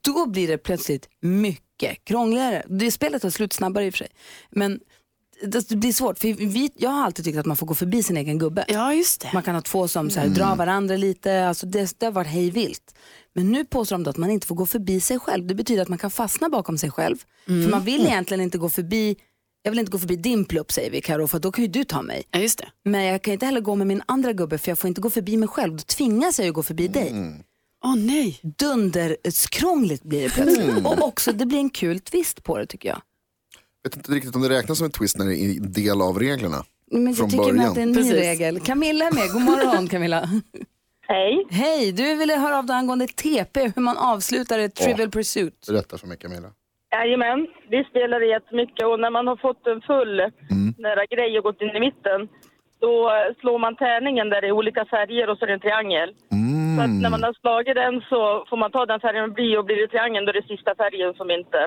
Då 0.00 0.26
blir 0.26 0.48
det 0.48 0.58
plötsligt 0.58 1.08
mycket 1.20 2.04
krångligare. 2.04 2.62
Det 2.68 2.90
spelet 2.90 3.22
tar 3.22 3.30
slut 3.30 3.52
snabbare 3.52 3.86
i 3.86 3.90
och 3.90 3.94
för 3.94 3.98
sig. 3.98 4.08
Men 4.50 4.80
det 5.42 5.68
det 5.68 5.76
blir 5.76 5.92
svårt. 5.92 6.18
För 6.18 6.32
vi, 6.32 6.70
jag 6.76 6.90
har 6.90 7.04
alltid 7.04 7.24
tyckt 7.24 7.38
att 7.38 7.46
man 7.46 7.56
får 7.56 7.66
gå 7.66 7.74
förbi 7.74 8.02
sin 8.02 8.16
egen 8.16 8.38
gubbe. 8.38 8.64
ja, 8.68 8.94
just 8.94 9.20
det. 9.20 9.30
Man 9.34 9.42
kan 9.42 9.54
ha 9.54 9.62
två 9.62 9.88
som 9.88 10.10
så 10.10 10.20
här, 10.20 10.28
drar 10.28 10.56
varandra 10.56 10.96
lite. 10.96 11.46
Alltså 11.46 11.66
det, 11.66 11.94
det 11.98 12.06
har 12.06 12.12
varit 12.12 12.28
hej 12.28 12.50
vilt. 12.50 12.94
Men 13.34 13.52
nu 13.52 13.64
påstår 13.64 13.96
de 13.96 14.02
då 14.02 14.10
att 14.10 14.16
man 14.16 14.30
inte 14.30 14.46
får 14.46 14.54
gå 14.54 14.66
förbi 14.66 15.00
sig 15.00 15.18
själv. 15.18 15.46
Det 15.46 15.54
betyder 15.54 15.82
att 15.82 15.88
man 15.88 15.98
kan 15.98 16.10
fastna 16.10 16.48
bakom 16.48 16.78
sig 16.78 16.90
själv. 16.90 17.16
För 17.46 17.70
man 17.70 17.84
vill 17.84 18.06
egentligen 18.06 18.40
inte 18.40 18.58
gå 18.58 18.70
förbi, 18.70 19.16
jag 19.62 19.70
vill 19.70 19.78
inte 19.78 19.92
gå 19.92 19.98
förbi 19.98 20.16
din 20.16 20.44
plupp 20.44 20.72
säger 20.72 20.90
vi 20.90 21.00
Karo, 21.00 21.26
för 21.26 21.38
då 21.38 21.52
kan 21.52 21.64
ju 21.64 21.70
du 21.70 21.84
ta 21.84 22.02
mig. 22.02 22.22
Ja, 22.30 22.38
just 22.38 22.58
det. 22.58 22.68
Men 22.84 23.04
jag 23.04 23.22
kan 23.22 23.32
inte 23.32 23.46
heller 23.46 23.60
gå 23.60 23.74
med 23.74 23.86
min 23.86 24.02
andra 24.06 24.32
gubbe 24.32 24.58
för 24.58 24.70
jag 24.70 24.78
får 24.78 24.88
inte 24.88 25.00
gå 25.00 25.10
förbi 25.10 25.36
mig 25.36 25.48
själv. 25.48 25.76
Då 25.76 25.82
tvingas 25.82 26.38
jag 26.38 26.46
ju 26.46 26.52
gå 26.52 26.62
förbi 26.62 26.88
dig. 26.88 27.12
Åh 27.84 27.96
nej. 27.96 28.40
Dunderskrångligt 28.58 30.02
blir 30.02 30.22
det 30.22 30.30
plötsligt. 30.30 30.86
Och 30.86 31.02
också 31.02 31.32
det 31.32 31.46
blir 31.46 31.58
en 31.58 31.70
kul 31.70 32.00
twist 32.00 32.44
på 32.44 32.58
det 32.58 32.66
tycker 32.66 32.88
jag. 32.88 33.00
Vet 33.84 33.96
inte 33.96 34.12
riktigt 34.12 34.34
om 34.36 34.42
det 34.42 34.48
räknas 34.48 34.78
som 34.78 34.84
en 34.84 34.90
twist 34.90 35.18
när 35.18 35.26
det 35.26 35.36
är 35.36 35.56
en 35.56 35.72
del 35.72 36.00
av 36.02 36.18
reglerna. 36.18 36.56
Men 36.90 37.06
jag 37.06 37.16
Från 37.16 37.30
tycker 37.30 37.44
med 37.44 37.54
början. 37.54 37.68
att 37.68 37.74
det 37.74 37.80
är 37.80 37.82
en 37.82 37.92
ny 37.92 37.94
Precis. 37.94 38.12
regel. 38.14 38.60
Camilla 38.60 39.04
är 39.04 39.14
med, 39.14 39.28
god 39.32 39.42
morgon 39.42 39.88
Camilla. 39.88 40.20
Hej! 41.12 41.46
Hej, 41.50 41.92
du 41.92 42.14
ville 42.16 42.34
höra 42.34 42.58
av 42.58 42.66
dig 42.66 42.76
angående 42.76 43.06
TP, 43.06 43.72
hur 43.76 43.82
man 43.82 43.96
avslutar 43.96 44.58
ett 44.58 44.74
Trivial 44.74 45.10
Pursuit. 45.10 45.66
Berätta 45.68 45.98
för 45.98 46.06
mig 46.06 46.16
Camilla. 46.18 46.48
Jajamän, 46.92 47.46
vi 47.70 47.84
spelar 47.84 48.20
jättemycket 48.20 48.86
och 48.86 49.00
när 49.00 49.10
man 49.10 49.26
har 49.26 49.36
fått 49.36 49.66
en 49.66 49.80
full 49.80 50.16
nära 50.78 51.04
grej 51.14 51.38
och 51.38 51.44
gått 51.44 51.60
in 51.62 51.76
i 51.78 51.80
mitten 51.80 52.20
då 52.80 53.10
slår 53.40 53.58
man 53.58 53.76
tärningen 53.76 54.30
där 54.30 54.40
det 54.40 54.46
är 54.46 54.52
olika 54.52 54.84
färger 54.84 55.30
och 55.30 55.38
så 55.38 55.44
är 55.44 55.46
det 55.48 55.54
en 55.54 55.60
triangel. 55.66 56.10
Så 56.76 56.82
att 56.84 56.90
när 57.02 57.10
man 57.10 57.22
har 57.22 57.34
slagit 57.40 57.74
den 57.74 57.94
så 58.10 58.20
får 58.48 58.56
man 58.56 58.70
ta 58.70 58.86
den 58.86 59.00
färgen 59.00 59.28
det 59.28 59.34
blir 59.34 59.58
och 59.58 59.64
blir 59.64 59.76
det 59.76 59.88
triangeln 59.88 60.24
då 60.26 60.30
är 60.32 60.38
det 60.40 60.48
sista 60.54 60.74
färgen 60.74 61.14
som 61.14 61.30
inte... 61.30 61.58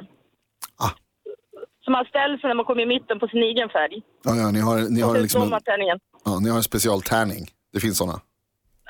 Ah. 1.84 1.86
Så 1.86 1.92
man 1.92 2.06
ställs 2.06 2.44
när 2.44 2.54
man 2.54 2.66
kommer 2.66 2.82
i 2.82 2.86
mitten 2.86 3.20
på 3.20 3.28
sin 3.28 3.44
egen 3.44 3.70
färg. 3.70 4.02
Ja, 4.24 4.36
ja, 4.36 4.52
ni 4.52 4.60
har, 4.60 4.76
ni 4.96 5.02
har, 5.02 5.20
liksom 5.20 5.42
en, 5.54 6.00
ja, 6.26 6.40
ni 6.44 6.50
har 6.50 6.58
en 6.58 6.64
specialtärning. 6.64 7.44
Det 7.74 7.80
finns 7.80 7.98
sådana. 7.98 8.20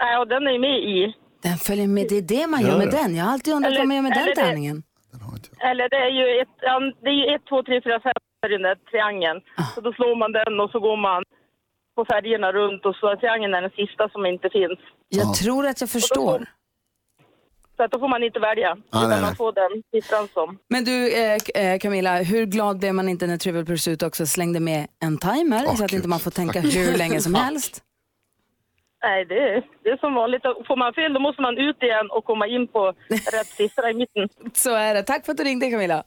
Nej, 0.01 0.17
och 0.17 0.27
den 0.27 0.47
är 0.47 0.59
med 0.59 0.79
i. 0.79 1.15
Den 1.43 1.57
följer 1.57 1.87
med, 1.87 2.05
det 2.09 2.17
är 2.17 2.21
det 2.35 2.47
man 2.47 2.61
gör 2.61 2.77
med 2.77 2.89
den. 2.91 3.15
Jag 3.15 3.23
har 3.25 3.33
alltid 3.33 3.53
undrat 3.53 3.67
Eller- 3.71 3.79
vad 3.81 3.87
man 3.87 3.95
gör 3.95 4.03
med 4.03 4.11
den 4.13 4.25
det- 4.25 4.35
tärningen. 4.35 4.83
Den. 5.11 5.69
Eller 5.69 5.89
det 5.89 5.95
är 6.07 6.13
ju 6.19 6.41
ett, 6.41 6.55
ja, 6.61 6.79
det 7.03 7.09
är 7.09 7.19
ju 7.21 7.35
ett, 7.35 7.45
två, 7.49 7.63
tre, 7.63 7.81
fyra, 7.83 7.99
fem 7.99 8.13
i 8.45 8.51
den 8.57 8.61
där 8.61 8.75
triangeln. 8.91 9.41
Ah. 9.57 9.63
Så 9.75 9.81
då 9.81 9.93
slår 9.93 10.15
man 10.15 10.31
den 10.31 10.59
och 10.59 10.69
så 10.71 10.79
går 10.79 10.97
man 10.97 11.23
på 11.95 12.05
färgerna 12.05 12.51
runt 12.51 12.85
och 12.85 12.95
så 12.95 13.07
är 13.07 13.15
triangeln 13.15 13.53
är 13.53 13.61
den 13.61 13.75
sista 13.81 14.09
som 14.09 14.25
inte 14.25 14.49
finns. 14.49 14.79
Jag 15.09 15.25
Ja. 15.27 15.33
tror 15.43 15.67
att 15.67 15.81
jag 15.81 15.89
förstår. 15.89 16.37
Så 17.77 17.83
att 17.83 17.91
då 17.91 17.99
får 17.99 18.07
man 18.07 18.23
inte 18.23 18.39
välja, 18.39 18.69
Ah, 18.71 18.75
utan 18.97 19.09
nej, 19.09 19.09
nej. 19.09 19.21
man 19.21 19.35
får 19.35 19.51
den 19.53 19.83
siffran 19.91 20.27
som. 20.33 20.57
Men 20.69 20.83
du 20.83 21.13
eh, 21.13 21.37
eh, 21.55 21.79
Camilla, 21.79 22.17
hur 22.21 22.45
glad 22.45 22.79
blev 22.79 22.93
man 22.93 23.09
inte 23.09 23.27
när 23.27 23.37
Trivial 23.37 23.65
Pursuit 23.65 24.03
också 24.03 24.25
slängde 24.25 24.59
med 24.59 24.87
en 24.99 25.17
timer 25.17 25.63
Åh, 25.67 25.75
så 25.75 25.83
att 25.83 25.91
Gud. 25.91 25.97
inte 25.97 26.07
man 26.09 26.19
får 26.19 26.31
tänka 26.31 26.59
hur 26.59 26.97
länge 26.97 27.21
som 27.21 27.35
helst? 27.45 27.83
Nej, 29.03 29.25
det 29.25 29.39
är, 29.39 29.63
det 29.83 29.89
är 29.89 29.97
som 29.97 30.13
vanligt. 30.13 30.41
Får 30.67 30.75
man 30.77 30.93
fel 30.93 31.13
då 31.13 31.19
måste 31.19 31.41
man 31.41 31.57
ut 31.57 31.83
igen 31.83 32.07
och 32.11 32.25
komma 32.25 32.47
in 32.47 32.67
på 32.67 32.93
rätt 33.09 33.47
siffra 33.47 33.89
i 33.91 33.93
mitten. 33.93 34.29
Så 34.53 34.75
är 34.75 34.93
det. 34.93 35.03
Tack 35.03 35.25
för 35.25 35.31
att 35.31 35.37
du 35.37 35.43
ringde 35.43 35.69
Camilla. 35.71 36.03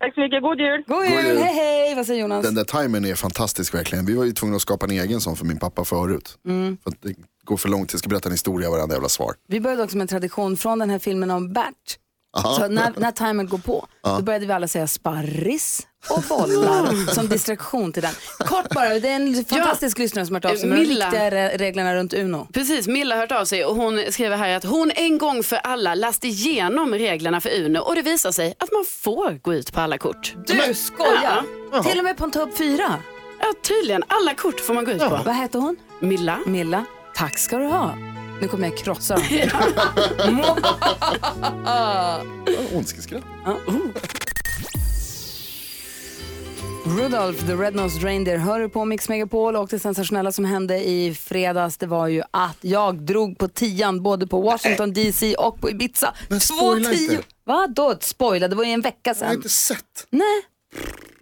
Tack 0.00 0.14
så 0.14 0.20
mycket, 0.20 0.42
god 0.42 0.60
jul! 0.60 0.84
God 0.86 1.04
jul, 1.04 1.26
jul. 1.26 1.38
hej 1.38 1.54
hej, 1.54 1.94
vad 1.94 2.06
säger 2.06 2.20
Jonas? 2.22 2.44
Den 2.44 2.54
där 2.54 2.64
timern 2.64 3.04
är 3.04 3.14
fantastisk 3.14 3.74
verkligen. 3.74 4.06
Vi 4.06 4.16
var 4.16 4.24
ju 4.24 4.32
tvungna 4.32 4.56
att 4.56 4.62
skapa 4.62 4.86
en 4.86 4.92
egen 4.92 5.20
sån 5.20 5.36
för 5.36 5.44
min 5.44 5.58
pappa 5.58 5.84
förut. 5.84 6.38
Mm. 6.46 6.78
För 6.82 6.90
att 6.90 7.02
det 7.02 7.14
går 7.48 7.56
för 7.56 7.68
långt, 7.68 7.92
jag 7.92 7.98
ska 7.98 8.08
berätta 8.08 8.28
en 8.28 8.32
historia 8.32 8.70
varenda 8.70 8.94
jävla 8.94 9.08
svar. 9.08 9.34
Vi 9.48 9.60
började 9.60 9.82
också 9.82 9.96
med 9.96 10.02
en 10.02 10.08
tradition 10.08 10.56
från 10.56 10.78
den 10.78 10.90
här 10.90 10.98
filmen 10.98 11.30
om 11.30 11.52
Bert. 11.52 11.98
Så 12.56 12.68
när, 12.68 12.92
när 12.96 13.12
timern 13.12 13.48
går 13.48 13.58
på, 13.58 13.86
då 14.02 14.22
började 14.22 14.46
vi 14.46 14.52
alla 14.52 14.68
säga 14.68 14.86
sparris 14.86 15.86
och 16.10 16.22
bollar 16.28 17.12
som 17.14 17.28
distraktion 17.28 17.92
till 17.92 18.02
den. 18.02 18.12
Kort 18.38 18.68
bara, 18.74 18.88
det 18.88 19.08
är 19.08 19.16
en 19.16 19.44
fantastisk 19.44 19.98
lyssnare 19.98 20.26
som 20.26 20.34
har 20.34 20.42
hört 20.42 20.52
av 20.52 20.56
sig 20.56 20.68
med 20.68 20.78
de 20.78 20.84
riktiga 20.84 21.30
re- 21.30 21.58
reglerna 21.58 21.94
runt 21.94 22.14
Uno. 22.14 22.46
Precis, 22.52 22.88
Milla 22.88 23.14
har 23.14 23.20
hört 23.22 23.32
av 23.32 23.44
sig 23.44 23.64
och 23.64 23.76
hon 23.76 24.04
skriver 24.10 24.36
här 24.36 24.56
att 24.56 24.64
hon 24.64 24.90
en 24.94 25.18
gång 25.18 25.42
för 25.42 25.56
alla 25.56 25.94
läste 25.94 26.28
igenom 26.28 26.94
reglerna 26.94 27.40
för 27.40 27.50
Uno 27.64 27.78
och 27.78 27.94
det 27.94 28.02
visar 28.02 28.32
sig 28.32 28.54
att 28.58 28.72
man 28.72 28.84
får 28.88 29.38
gå 29.42 29.54
ut 29.54 29.72
på 29.72 29.80
alla 29.80 29.98
kort. 29.98 30.34
Du 30.46 30.74
skojar! 30.74 31.44
Till 31.82 31.98
och 31.98 32.04
med 32.04 32.16
på 32.16 32.24
en 32.24 32.30
topp 32.30 32.56
fyra. 32.58 32.94
Ja, 33.40 33.46
tydligen. 33.62 34.02
Alla 34.08 34.34
kort 34.34 34.60
får 34.60 34.74
man 34.74 34.84
gå 34.84 34.90
ut 34.90 34.98
på. 34.98 35.20
Vad 35.24 35.36
heter 35.36 35.58
hon? 35.58 35.76
Milla. 36.00 36.38
Milla. 36.46 36.84
Tack 37.18 37.38
ska 37.38 37.58
du 37.58 37.64
ha. 37.64 37.94
Nu 38.40 38.48
kommer 38.48 38.68
jag 38.68 38.78
krossa 38.78 39.14
dem. 39.14 39.24
Ondskeskratt. 42.74 43.24
Rudolph 46.86 47.46
the 47.46 47.52
Red-Nosed 47.52 48.02
Reindeer 48.04 48.36
hör 48.36 48.68
på 48.68 48.84
Mix 48.84 49.08
Megapol 49.08 49.56
och 49.56 49.68
det 49.68 49.78
sensationella 49.78 50.32
som 50.32 50.44
hände 50.44 50.88
i 50.88 51.14
fredags 51.14 51.76
det 51.76 51.86
var 51.86 52.06
ju 52.08 52.22
att 52.30 52.56
jag 52.60 53.02
drog 53.02 53.38
på 53.38 53.48
tian 53.48 54.02
både 54.02 54.26
på 54.26 54.40
Washington 54.40 54.92
DC 54.92 55.34
och 55.34 55.60
på 55.60 55.70
Ibiza. 55.70 56.14
Men 56.28 56.40
Två 56.40 56.54
spoila 56.54 56.90
tio. 56.90 57.12
inte. 57.12 57.24
Vadå 57.44 57.96
spoila? 58.00 58.48
Det 58.48 58.56
var 58.56 58.64
ju 58.64 58.70
en 58.70 58.80
vecka 58.80 58.98
Jag 59.02 59.14
har 59.14 59.20
sedan. 59.20 59.32
inte 59.34 59.48
sett. 59.48 60.06
Nej. 60.10 60.42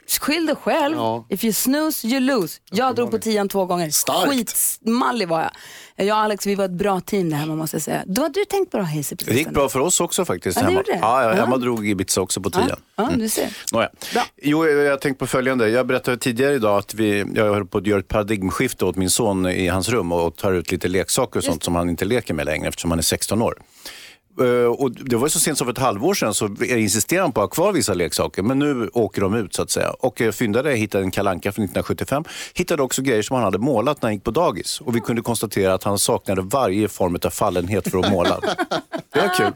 Skyll 0.08 0.46
dig 0.46 0.56
själv. 0.56 0.96
Ja. 0.96 1.26
If 1.28 1.44
you 1.44 1.52
snooze 1.52 2.06
you 2.08 2.20
lose. 2.20 2.58
Jag 2.70 2.94
drog 2.94 3.10
på 3.10 3.18
tian 3.18 3.48
två 3.48 3.64
gånger. 3.64 3.90
Starkt. 3.90 4.30
Skitmallig 4.30 5.28
var 5.28 5.40
jag. 5.40 5.50
Jag 6.06 6.16
och 6.16 6.22
Alex 6.22 6.46
vi 6.46 6.54
var 6.54 6.64
ett 6.64 6.70
bra 6.70 7.00
team 7.00 7.30
det 7.30 7.36
här 7.36 7.46
man 7.46 7.58
måste 7.58 7.76
jag 7.76 7.82
säga. 7.82 8.02
Då 8.06 8.22
har 8.22 8.28
du 8.28 8.44
tänkt 8.44 8.72
det 8.72 8.82
Hayes. 8.82 9.08
Det 9.08 9.34
gick 9.34 9.50
bra 9.50 9.68
för 9.68 9.80
oss 9.80 10.00
också 10.00 10.24
faktiskt. 10.24 10.56
Ja, 10.56 10.60
det 10.62 10.66
hemma. 10.66 10.78
gjorde 10.78 10.92
det? 10.92 10.98
Ja, 10.98 11.22
ja, 11.22 11.36
Ja. 11.36 11.44
Emma 11.44 11.56
drog 11.56 11.88
Ibiza 11.88 12.20
också 12.20 12.40
på 12.40 12.50
tian. 12.50 12.70
Ja, 12.96 13.10
du 13.16 13.28
ser. 13.28 13.56
Nåja. 13.72 13.90
Bra. 14.12 14.22
Jo, 14.42 14.66
jag 14.66 14.90
har 14.90 14.98
tänkt 14.98 15.18
på 15.18 15.26
följande. 15.26 15.68
Jag 15.68 15.86
berättade 15.86 16.16
tidigare 16.16 16.54
idag 16.54 16.78
att 16.78 16.94
vi, 16.94 17.24
jag 17.34 17.54
höll 17.54 17.66
på 17.66 17.78
att 17.78 17.86
göra 17.86 18.00
ett 18.00 18.08
paradigmskifte 18.08 18.84
åt 18.84 18.96
min 18.96 19.10
son 19.10 19.46
i 19.46 19.68
hans 19.68 19.88
rum 19.88 20.12
och 20.12 20.36
tar 20.36 20.52
ut 20.52 20.72
lite 20.72 20.88
leksaker 20.88 21.38
och 21.38 21.44
sånt 21.44 21.64
som 21.64 21.74
han 21.74 21.88
inte 21.90 22.04
leker 22.04 22.34
med 22.34 22.46
längre 22.46 22.68
eftersom 22.68 22.90
han 22.90 22.98
är 22.98 23.02
16 23.02 23.42
år. 23.42 23.58
Eh, 24.40 24.66
Och 24.66 24.90
det 24.90 25.16
var 25.16 25.28
så 25.28 25.40
sent 25.40 25.58
som 25.58 25.66
för 25.66 25.72
ett 25.72 25.78
halvår 25.78 26.14
sedan 26.14 26.34
så 26.34 26.48
insisterade 26.64 27.24
han 27.24 27.32
på 27.32 27.40
att 27.42 27.50
ha 27.50 27.54
kvar 27.54 27.72
vissa 27.72 27.94
leksaker 27.94 28.42
men 28.42 28.58
nu 28.58 28.88
åker 28.92 29.20
de 29.22 29.34
ut 29.34 29.54
så 29.54 29.62
att 29.62 29.70
säga. 29.70 29.90
Och 29.90 30.20
jag 30.20 30.34
fyndade, 30.34 30.70
jag 30.70 30.76
hittade 30.76 31.04
en 31.04 31.10
kalanka 31.10 31.52
från 31.52 31.64
1975. 31.64 32.24
Hittade 32.54 32.82
också 32.82 33.02
grejer 33.02 33.22
som 33.22 33.34
han 33.34 33.44
hade 33.44 33.58
målat 33.58 34.02
när 34.02 34.06
han 34.08 34.14
gick 34.14 34.24
på 34.24 34.30
dagis. 34.30 34.80
Och 34.80 34.96
vi 34.96 35.00
kunde 35.00 35.22
konstatera 35.22 35.74
att 35.74 35.84
han 35.84 35.98
saknade 35.98 36.42
varje 36.42 36.88
form 36.88 37.18
av 37.24 37.30
fallenhet 37.30 37.90
för 37.90 37.98
att 37.98 38.10
måla. 38.10 38.40
Det 39.12 39.20
var 39.20 39.34
kul. 39.36 39.52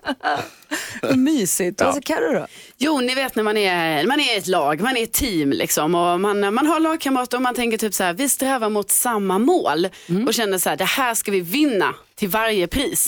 Mysigt. 1.16 1.80
Vad 1.80 1.94
säger 1.94 2.02
Carro 2.02 2.32
då? 2.40 2.46
Jo, 2.78 3.00
ni 3.00 3.14
vet 3.14 3.34
när 3.34 3.42
man 3.42 3.56
är, 3.56 4.06
man 4.06 4.20
är 4.20 4.38
ett 4.38 4.46
lag, 4.46 4.80
man 4.80 4.96
är 4.96 5.02
ett 5.02 5.12
team 5.12 5.50
liksom 5.50 5.94
och 5.94 6.20
man, 6.20 6.54
man 6.54 6.66
har 6.66 6.80
lagkamrater 6.80 7.36
och 7.38 7.42
man 7.42 7.54
tänker 7.54 7.78
typ 7.78 7.94
så 7.94 8.04
här, 8.04 8.12
vi 8.12 8.28
strävar 8.28 8.68
mot 8.70 8.90
samma 8.90 9.38
mål 9.38 9.88
och 10.26 10.34
känner 10.34 10.58
så 10.58 10.68
här, 10.68 10.76
det 10.76 10.84
här 10.84 11.14
ska 11.14 11.30
vi 11.32 11.40
vinna 11.40 11.94
till 12.14 12.28
varje 12.28 12.66
pris. 12.66 13.06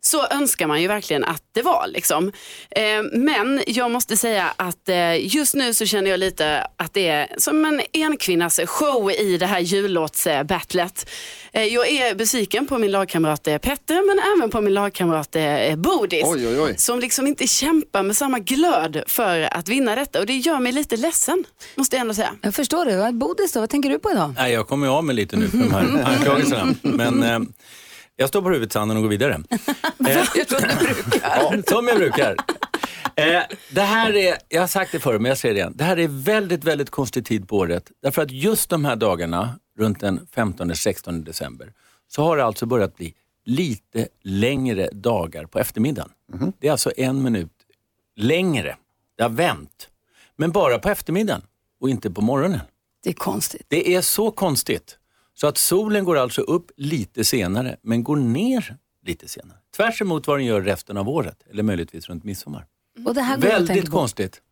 Så 0.00 0.26
önskar 0.26 0.66
man 0.66 0.82
ju 0.82 0.88
verkligen 0.88 1.24
att 1.24 1.42
det 1.54 1.62
var. 1.62 1.86
Liksom. 1.88 2.32
Eh, 2.70 2.82
men 3.12 3.62
jag 3.66 3.90
måste 3.90 4.16
säga 4.16 4.52
att 4.56 4.88
eh, 4.88 5.26
just 5.34 5.54
nu 5.54 5.74
så 5.74 5.86
känner 5.86 6.10
jag 6.10 6.20
lite 6.20 6.66
att 6.76 6.94
det 6.94 7.08
är 7.08 7.28
som 7.38 7.64
en 7.64 7.80
enkvinnas 7.94 8.60
show 8.66 9.10
i 9.12 9.36
det 9.38 9.46
här 9.46 9.60
jullåtsbattlet. 9.60 11.10
Eh, 11.52 11.64
jag 11.64 11.88
är 11.88 12.14
besviken 12.14 12.66
på 12.66 12.78
min 12.78 12.90
lagkamrat 12.90 13.42
Petter 13.42 14.06
men 14.06 14.38
även 14.38 14.50
på 14.50 14.60
min 14.60 14.74
lagkamrat 14.74 15.36
Bodis. 15.76 16.24
Oj, 16.26 16.48
oj, 16.48 16.60
oj. 16.60 16.74
Som 16.78 17.00
liksom 17.00 17.26
inte 17.26 17.46
kämpar 17.46 18.02
med 18.02 18.16
samma 18.16 18.38
glöd 18.38 19.02
för 19.06 19.40
att 19.56 19.68
vinna 19.68 19.94
detta 19.94 20.20
och 20.20 20.26
det 20.26 20.36
gör 20.36 20.58
mig 20.60 20.72
lite 20.72 20.96
ledsen, 20.96 21.44
måste 21.74 21.96
jag 21.96 22.00
ändå 22.00 22.14
säga. 22.14 22.32
Jag 22.42 22.54
förstår 22.54 22.84
det. 22.84 22.96
Vad- 22.96 23.14
Bodis 23.18 23.52
då, 23.52 23.60
vad 23.60 23.70
tänker 23.70 23.90
du 23.90 23.98
på 23.98 24.10
idag? 24.10 24.34
Nej, 24.38 24.52
jag 24.52 24.68
kommer 24.68 24.86
ju 24.86 24.92
av 24.92 25.04
mig 25.04 25.16
lite 25.16 25.36
nu 25.36 25.48
för 25.48 25.58
de 25.58 25.70
här 25.70 26.04
anklagelserna. 26.16 26.74
Men 26.82 27.52
jag 28.20 28.28
står 28.28 28.42
på 28.42 28.50
huvudsanden 28.50 28.96
och 28.96 29.02
går 29.02 29.10
vidare. 29.10 29.42
Eh, 31.24 31.60
som 31.68 31.88
jag 31.88 31.96
brukar. 31.96 32.36
Eh, 33.14 33.42
det 33.70 33.80
här 33.80 34.16
är, 34.16 34.36
jag 34.48 34.60
har 34.60 34.66
sagt 34.66 34.92
det 34.92 35.00
förr, 35.00 35.18
men 35.18 35.28
jag 35.28 35.38
säger 35.38 35.54
det 35.54 35.58
igen. 35.58 35.72
Det 35.76 35.84
här 35.84 35.98
är 35.98 36.08
väldigt, 36.08 36.64
väldigt 36.64 36.90
konstig 36.90 37.26
tid 37.26 37.48
på 37.48 37.56
året. 37.56 37.90
Därför 38.02 38.22
att 38.22 38.30
just 38.30 38.70
de 38.70 38.84
här 38.84 38.96
dagarna, 38.96 39.58
runt 39.78 40.00
den 40.00 40.26
15-16 40.34 41.24
december, 41.24 41.72
så 42.08 42.22
har 42.22 42.36
det 42.36 42.44
alltså 42.44 42.66
börjat 42.66 42.96
bli 42.96 43.14
lite 43.44 44.08
längre 44.22 44.88
dagar 44.92 45.46
på 45.46 45.58
eftermiddagen. 45.58 46.10
Det 46.60 46.68
är 46.68 46.72
alltså 46.72 46.92
en 46.96 47.22
minut 47.22 47.52
längre. 48.16 48.76
Det 49.16 49.22
har 49.22 49.30
vänt. 49.30 49.88
Men 50.36 50.52
bara 50.52 50.78
på 50.78 50.88
eftermiddagen 50.88 51.42
och 51.80 51.90
inte 51.90 52.10
på 52.10 52.20
morgonen. 52.20 52.60
Det 53.02 53.10
är 53.10 53.14
konstigt. 53.14 53.66
Det 53.68 53.94
är 53.94 54.00
så 54.00 54.30
konstigt. 54.30 54.98
Så 55.40 55.46
att 55.46 55.58
solen 55.58 56.04
går 56.04 56.16
alltså 56.18 56.40
upp 56.40 56.70
lite 56.76 57.24
senare, 57.24 57.76
men 57.82 58.02
går 58.04 58.16
ner 58.16 58.76
lite 59.06 59.28
senare. 59.28 59.58
Tvärs 59.76 60.00
emot 60.02 60.26
vad 60.26 60.38
den 60.38 60.46
gör 60.46 60.60
resten 60.60 60.96
av 60.96 61.08
året, 61.08 61.42
eller 61.50 61.62
möjligtvis 61.62 62.08
runt 62.08 62.24
midsommar. 62.24 62.66
Och 63.06 63.14
det 63.14 63.20
här 63.22 63.36
går 63.36 63.48
Väldigt 63.48 63.90
konstigt. 63.90 64.42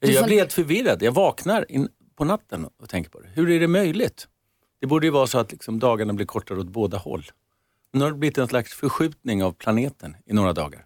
Du 0.00 0.08
Jag 0.10 0.18
får- 0.20 0.26
blir 0.26 0.38
helt 0.38 0.52
förvirrad. 0.52 1.02
Jag 1.02 1.12
vaknar 1.12 1.66
på 2.16 2.24
natten 2.24 2.66
och 2.82 2.88
tänker 2.88 3.10
på 3.10 3.20
det. 3.20 3.28
Hur 3.34 3.50
är 3.50 3.60
det 3.60 3.68
möjligt? 3.68 4.28
Det 4.80 4.86
borde 4.86 5.06
ju 5.06 5.10
vara 5.10 5.26
så 5.26 5.38
att 5.38 5.52
liksom 5.52 5.78
dagarna 5.78 6.12
blir 6.12 6.26
kortare 6.26 6.58
åt 6.60 6.68
båda 6.68 6.96
håll. 6.98 7.24
Nu 7.92 8.00
har 8.00 8.10
det 8.10 8.16
blivit 8.18 8.38
en 8.38 8.48
slags 8.48 8.72
förskjutning 8.74 9.44
av 9.44 9.52
planeten 9.52 10.16
i 10.26 10.32
några 10.32 10.52
dagar. 10.52 10.84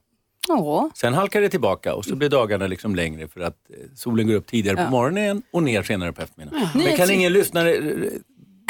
Ja. 0.48 0.90
Sen 0.94 1.14
halkar 1.14 1.40
det 1.40 1.48
tillbaka 1.48 1.94
och 1.94 2.04
så 2.04 2.16
blir 2.16 2.28
dagarna 2.28 2.66
liksom 2.66 2.94
längre 2.94 3.28
för 3.28 3.40
att 3.40 3.56
eh, 3.70 3.76
solen 3.94 4.26
går 4.26 4.34
upp 4.34 4.46
tidigare 4.46 4.84
på 4.84 4.90
morgonen 4.90 5.42
och 5.50 5.62
ner 5.62 5.82
senare 5.82 6.12
på 6.12 6.22
eftermiddagen. 6.22 6.68
Men 6.74 6.96
kan 6.96 7.10
ingen 7.10 7.32
lyssnare 7.32 7.74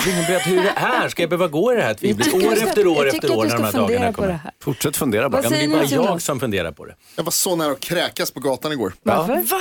eh, 0.05 0.09
ringa 0.11 0.21
och 0.21 0.27
berätta 0.27 0.51
hur 0.51 0.57
det 0.63 0.69
är? 0.77 1.09
Ska 1.09 1.23
jag 1.23 1.31
behöva 1.31 1.49
gå 1.49 1.73
i 1.73 1.77
det 1.77 1.83
här 1.83 1.95
tvivlet 1.95 2.35
år 2.35 2.53
efter 2.53 2.87
år 2.87 3.07
efter 3.09 3.37
år 3.37 3.45
när 3.45 3.57
de 3.57 3.63
här 3.65 3.73
dagarna 3.73 4.13
på 4.13 4.21
det 4.21 4.27
kommer? 4.27 4.33
här. 4.33 4.53
Fortsätt 4.61 4.97
fundera 4.97 5.29
bara. 5.29 5.43
Vad 5.43 5.45
det 5.45 5.49
säger 5.57 5.65
är 5.65 5.69
ni, 5.69 5.97
bara 5.97 6.05
jag 6.11 6.23
som 6.23 6.41
funderar 6.41 6.73
på 6.73 6.85
det. 6.87 6.95
Jag 7.17 7.25
var 7.25 7.31
så 7.33 7.57
nära 7.57 7.73
att 7.73 7.81
kräkas 7.81 8.31
på 8.31 8.41
gatan 8.41 8.73
igår. 8.73 8.95
Varför? 9.03 9.35
Va? 9.37 9.61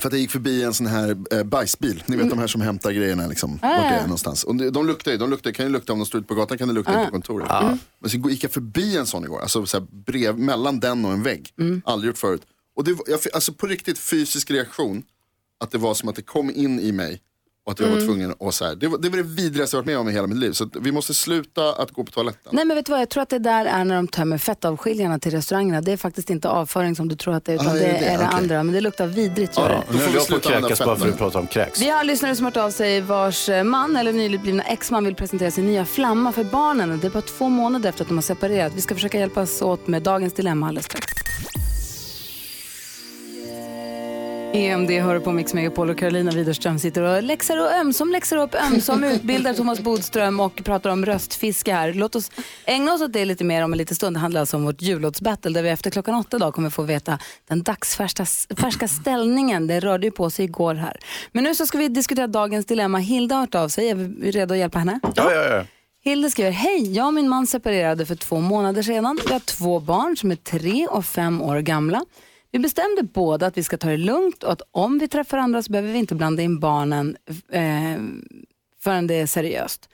För 0.00 0.08
att 0.08 0.12
jag 0.12 0.20
gick 0.20 0.30
förbi 0.30 0.62
en 0.64 0.74
sån 0.74 0.86
här 0.86 1.16
eh, 1.32 1.42
bajsbil. 1.42 2.02
Ni 2.06 2.16
vet 2.16 2.22
Mm. 2.24 2.28
de 2.36 2.38
här 2.38 2.46
som 2.46 2.60
hämtar 2.60 2.92
grejerna 2.92 3.26
liksom. 3.26 3.50
Vart 3.62 3.62
det 3.62 3.76
är 3.94 4.02
någonstans. 4.02 4.44
Och 4.44 4.54
de, 4.56 4.70
de 4.70 4.86
luktar 4.86 5.12
ju, 5.12 5.16
de 5.18 5.30
luktar, 5.30 5.50
kan 5.50 5.66
ju 5.66 5.72
lukta 5.72 5.92
om 5.92 5.98
de 5.98 6.06
står 6.06 6.18
ute 6.18 6.28
på 6.28 6.34
gatan 6.34 6.58
kan 6.58 6.68
det 6.68 6.74
lukta 6.74 7.00
in 7.00 7.04
på 7.06 7.12
kontoret. 7.12 7.48
Men 8.00 8.10
så 8.10 8.16
gick 8.16 8.44
jag 8.44 8.52
förbi 8.52 8.96
en 8.96 9.06
sån 9.06 9.24
igår. 9.24 9.40
Alltså 9.40 9.66
så 9.66 9.78
här, 9.78 9.86
brev, 10.06 10.38
mellan 10.38 10.80
den 10.80 11.04
och 11.04 11.12
en 11.12 11.22
vägg. 11.22 11.50
Mm. 11.60 11.82
Aldrig 11.84 12.08
gjort 12.08 12.18
förut. 12.18 12.42
Och 12.76 12.84
det, 12.84 12.92
var- 12.92 13.04
jag, 13.06 13.20
alltså 13.34 13.52
på 13.52 13.66
riktigt 13.66 13.98
fysisk 13.98 14.50
reaktion. 14.50 15.02
Att 15.60 15.70
det 15.70 15.78
var 15.78 15.94
som 15.94 16.08
att 16.08 16.16
det 16.16 16.22
kom 16.22 16.50
in 16.50 16.80
i 16.80 16.92
mig. 16.92 17.20
Och 17.68 17.72
att 17.72 17.80
jag 17.80 17.88
Mm. 17.88 17.98
var 17.98 18.06
tvungen 18.06 18.34
att 18.40 18.54
så 18.54 18.64
här. 18.64 18.74
Det, 18.74 18.88
var, 18.88 18.98
det 18.98 19.08
var 19.08 19.16
det 19.16 19.22
vidrigaste 19.22 19.76
jag 19.76 19.82
varit 19.82 19.86
med 19.86 19.98
om 19.98 20.08
i 20.08 20.12
hela 20.12 20.26
mitt 20.26 20.38
liv. 20.38 20.52
Så 20.52 20.70
vi 20.80 20.92
måste 20.92 21.14
sluta 21.14 21.72
att 21.72 21.90
gå 21.90 22.04
på 22.04 22.10
toaletten. 22.12 22.50
Nej 22.52 22.64
men 22.64 22.76
vet 22.76 22.86
du 22.86 22.92
vad, 22.92 23.00
jag 23.00 23.08
tror 23.08 23.22
att 23.22 23.28
det 23.28 23.38
där 23.38 23.66
är 23.66 23.84
när 23.84 23.96
de 23.96 24.08
tömmer 24.08 24.38
fettavskiljarna 24.38 25.18
till 25.18 25.32
restaurangerna. 25.32 25.80
Det 25.80 25.92
är 25.92 25.96
faktiskt 25.96 26.30
inte 26.30 26.48
avföring 26.48 26.96
som 26.96 27.08
du 27.08 27.16
tror 27.16 27.34
att 27.34 27.44
det 27.44 27.52
är, 27.52 27.54
utan 27.54 27.66
Ah, 27.68 27.72
det 27.72 27.80
är 27.80 27.88
är 27.88 27.92
det 27.92 27.98
det, 27.98 28.06
det? 28.10 28.14
Okej. 28.16 28.28
andra. 28.38 28.62
Men 28.62 28.74
det 28.74 28.80
luktar 28.80 29.06
vidrigt 29.06 29.52
tror 29.54 29.68
Ja, 29.68 29.82
då 29.88 29.92
Nu 29.92 29.98
får 29.98 30.10
vi 30.10 30.16
jag 30.18 30.28
på 30.28 30.34
att 30.36 30.42
sluta 30.44 30.60
kräkas 30.60 30.78
bara 30.84 30.96
för 30.96 31.08
att 31.08 31.18
prata 31.18 31.38
om 31.38 31.46
kräks. 31.46 31.80
Vi 31.80 31.88
har 31.90 32.04
lyssnare 32.04 32.36
som 32.36 32.44
har 32.44 32.50
hört 32.52 32.56
av 32.64 32.70
sig 32.70 33.00
vars 33.00 33.48
man 33.64 33.96
eller 33.96 34.12
nyblivna 34.12 34.62
exman 34.62 35.04
vill 35.04 35.14
presentera 35.14 35.50
sin 35.50 35.66
nya 35.66 35.84
flamma 35.84 36.32
för 36.32 36.44
barnen. 36.44 36.98
Det 37.00 37.06
är 37.06 37.10
bara 37.10 37.22
två 37.22 37.48
månader 37.48 37.88
efter 37.88 38.02
att 38.04 38.08
de 38.08 38.16
har 38.16 38.22
separerat. 38.22 38.72
Vi 38.76 38.80
ska 38.80 38.94
försöka 38.94 39.18
hjälpas 39.18 39.62
åt 39.62 39.86
med 39.86 40.02
dagens 40.02 40.32
dilemma 40.32 40.68
alldeles 40.68 40.84
strax. 40.86 41.06
EMD 44.52 44.90
hör 44.90 45.20
på 45.20 45.32
Mix 45.32 45.54
Megapol 45.54 45.90
och 45.90 45.98
Carolina 45.98 46.30
Widerström 46.30 46.78
sitter 46.78 47.02
och 47.02 47.22
läxar 47.22 47.56
och 47.56 47.72
ömsom 47.72 48.12
läxar 48.12 48.36
upp, 48.36 48.54
ömsom 48.54 49.04
utbildar 49.04 49.54
Thomas 49.54 49.80
Bodström 49.80 50.40
och 50.40 50.64
pratar 50.64 50.90
om 50.90 51.06
röstfiske 51.06 51.72
här. 51.72 51.92
Låt 51.92 52.16
oss 52.16 52.30
ägna 52.64 52.92
oss 52.92 53.02
åt 53.02 53.12
det 53.12 53.24
lite 53.24 53.44
mer 53.44 53.64
om 53.64 53.72
en 53.72 53.78
liten 53.78 53.96
stund. 53.96 54.16
Det 54.16 54.20
handlar 54.20 54.40
alltså 54.40 54.56
om 54.56 54.64
vårt 54.64 54.82
jullåtsbattle 54.82 55.50
där 55.50 55.62
vi 55.62 55.68
efter 55.68 55.90
klockan 55.90 56.14
åtta 56.14 56.36
idag 56.36 56.54
kommer 56.54 56.70
få 56.70 56.82
veta 56.82 57.18
den 57.48 57.62
dagsfärska 57.62 58.26
färska 58.56 58.88
ställningen. 58.88 59.66
Det 59.66 59.80
rörde 59.80 60.06
ju 60.06 60.10
på 60.10 60.30
sig 60.30 60.44
igår 60.44 60.74
här. 60.74 60.96
Men 61.32 61.44
nu 61.44 61.54
så 61.54 61.66
ska 61.66 61.78
vi 61.78 61.88
diskutera 61.88 62.26
dagens 62.26 62.66
dilemma. 62.66 62.98
Hilda 62.98 63.34
har 63.34 63.40
hört 63.40 63.54
av 63.54 63.68
sig. 63.68 63.88
Är 63.88 63.94
vi 63.94 64.30
redo 64.30 64.54
att 64.54 64.58
hjälpa 64.58 64.78
henne? 64.78 65.00
Ja, 65.14 65.32
ja, 65.32 65.44
ja. 65.44 65.64
Hilde 66.04 66.30
skriver, 66.30 66.50
hej, 66.50 66.92
jag 66.92 67.06
och 67.06 67.14
min 67.14 67.28
man 67.28 67.46
separerade 67.46 68.06
för 68.06 68.14
två 68.14 68.40
månader 68.40 68.82
sedan. 68.82 69.18
Vi 69.26 69.32
har 69.32 69.40
två 69.40 69.80
barn 69.80 70.16
som 70.16 70.30
är 70.30 70.36
tre 70.36 70.86
och 70.86 71.04
fem 71.04 71.42
år 71.42 71.58
gamla. 71.58 72.04
Vi 72.50 72.58
bestämde 72.58 73.02
båda 73.02 73.46
att 73.46 73.58
vi 73.58 73.62
ska 73.62 73.76
ta 73.76 73.88
det 73.88 73.96
lugnt 73.96 74.42
och 74.42 74.52
att 74.52 74.62
om 74.70 74.98
vi 74.98 75.08
träffar 75.08 75.38
andra 75.38 75.62
så 75.62 75.72
behöver 75.72 75.92
vi 75.92 75.98
inte 75.98 76.14
blanda 76.14 76.42
in 76.42 76.60
barnen 76.60 77.16
eh, 77.52 77.98
förrän 78.80 79.06
det 79.06 79.14
är 79.14 79.26
seriöst. 79.26 79.88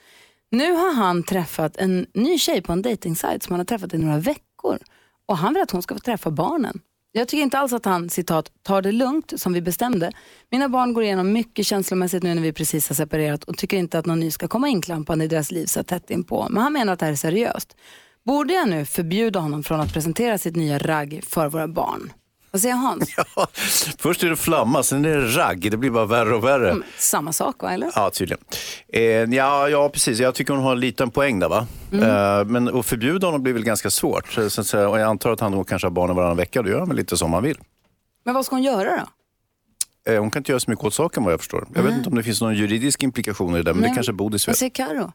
Nu 0.50 0.72
har 0.72 0.94
han 0.94 1.22
träffat 1.22 1.76
en 1.76 2.06
ny 2.14 2.38
tjej 2.38 2.62
på 2.62 2.72
en 2.72 2.82
dejtingsajt 2.82 3.42
som 3.42 3.52
han 3.52 3.60
har 3.60 3.64
träffat 3.64 3.94
i 3.94 3.98
några 3.98 4.18
veckor 4.18 4.78
och 5.26 5.38
han 5.38 5.54
vill 5.54 5.62
att 5.62 5.70
hon 5.70 5.82
ska 5.82 5.94
få 5.94 6.00
träffa 6.00 6.30
barnen. 6.30 6.80
Jag 7.12 7.28
tycker 7.28 7.42
inte 7.42 7.58
alls 7.58 7.72
att 7.72 7.84
han, 7.84 8.10
citat, 8.10 8.50
tar 8.62 8.82
det 8.82 8.92
lugnt 8.92 9.32
som 9.36 9.52
vi 9.52 9.60
bestämde. 9.60 10.12
Mina 10.50 10.68
barn 10.68 10.92
går 10.92 11.04
igenom 11.04 11.32
mycket 11.32 11.66
känslomässigt 11.66 12.22
nu 12.22 12.34
när 12.34 12.42
vi 12.42 12.52
precis 12.52 12.88
har 12.88 12.94
separerat 12.94 13.44
och 13.44 13.56
tycker 13.56 13.76
inte 13.76 13.98
att 13.98 14.06
någon 14.06 14.20
ny 14.20 14.30
ska 14.30 14.48
komma 14.48 14.68
inklampande 14.68 15.24
i 15.24 15.28
deras 15.28 15.50
liv 15.50 15.66
så 15.66 15.82
tätt 15.82 16.10
inpå. 16.10 16.46
Men 16.50 16.62
han 16.62 16.72
menar 16.72 16.92
att 16.92 16.98
det 16.98 17.04
här 17.04 17.12
är 17.12 17.16
seriöst. 17.16 17.76
Borde 18.24 18.54
jag 18.54 18.68
nu 18.68 18.84
förbjuda 18.84 19.40
honom 19.40 19.62
från 19.62 19.80
att 19.80 19.92
presentera 19.92 20.38
sitt 20.38 20.56
nya 20.56 20.78
ragg 20.78 21.24
för 21.24 21.48
våra 21.48 21.68
barn? 21.68 22.12
Vad 22.54 22.60
säger 22.60 22.74
Hans? 22.74 23.14
Ja, 23.36 23.46
först 23.98 24.22
är 24.22 24.30
det 24.30 24.36
flamma, 24.36 24.82
sen 24.82 25.04
är 25.04 25.08
det 25.16 25.26
ragg. 25.26 25.70
Det 25.70 25.76
blir 25.76 25.90
bara 25.90 26.06
värre 26.06 26.34
och 26.34 26.44
värre. 26.44 26.70
Mm, 26.70 26.82
Samma 26.98 27.32
sak 27.32 27.62
va, 27.62 27.72
eller? 27.72 27.90
Ja, 27.94 28.10
tydligen. 28.10 28.44
Eh, 28.88 29.02
ja, 29.02 29.68
ja, 29.68 29.88
precis. 29.88 30.18
Jag 30.18 30.34
tycker 30.34 30.54
hon 30.54 30.62
har 30.62 30.72
en 30.72 30.80
liten 30.80 31.10
poäng 31.10 31.38
där. 31.38 31.48
Va? 31.48 31.66
Eh, 31.92 32.44
men 32.44 32.78
att 32.78 32.86
förbjuda 32.86 33.26
honom 33.26 33.42
blir 33.42 33.52
väl 33.52 33.64
ganska 33.64 33.90
svårt. 33.90 34.32
Så, 34.32 34.50
så, 34.50 34.88
och 34.88 34.98
jag 34.98 35.08
antar 35.08 35.30
att 35.32 35.40
han 35.40 35.52
då 35.52 35.64
kanske 35.64 35.86
har 35.86 35.92
barnen 35.92 36.16
varannan 36.16 36.36
vecka. 36.36 36.62
Då 36.62 36.68
gör 36.70 36.78
han 36.78 36.88
väl 36.88 36.96
lite 36.96 37.16
som 37.16 37.32
han 37.32 37.42
vill. 37.42 37.58
Men 38.24 38.34
vad 38.34 38.46
ska 38.46 38.54
hon 38.56 38.62
göra 38.62 38.90
då? 40.04 40.12
Eh, 40.12 40.20
hon 40.20 40.30
kan 40.30 40.40
inte 40.40 40.52
göra 40.52 40.60
så 40.60 40.70
mycket 40.70 40.84
åt 40.84 40.94
saken 40.94 41.24
vad 41.24 41.32
jag 41.32 41.40
förstår. 41.40 41.66
Jag 41.74 41.82
vet 41.82 41.94
inte 41.94 42.08
om 42.08 42.14
det 42.16 42.22
finns 42.22 42.40
någon 42.40 42.54
juridisk 42.54 43.02
implikation 43.02 43.56
i 43.56 43.62
det, 43.62 43.74
men 43.74 43.82
det 43.82 43.94
kanske 43.94 44.12
Bodis 44.12 44.46
Vad 44.46 44.52
vet. 44.52 44.58
säger 44.58 44.70
Karo? 44.70 45.12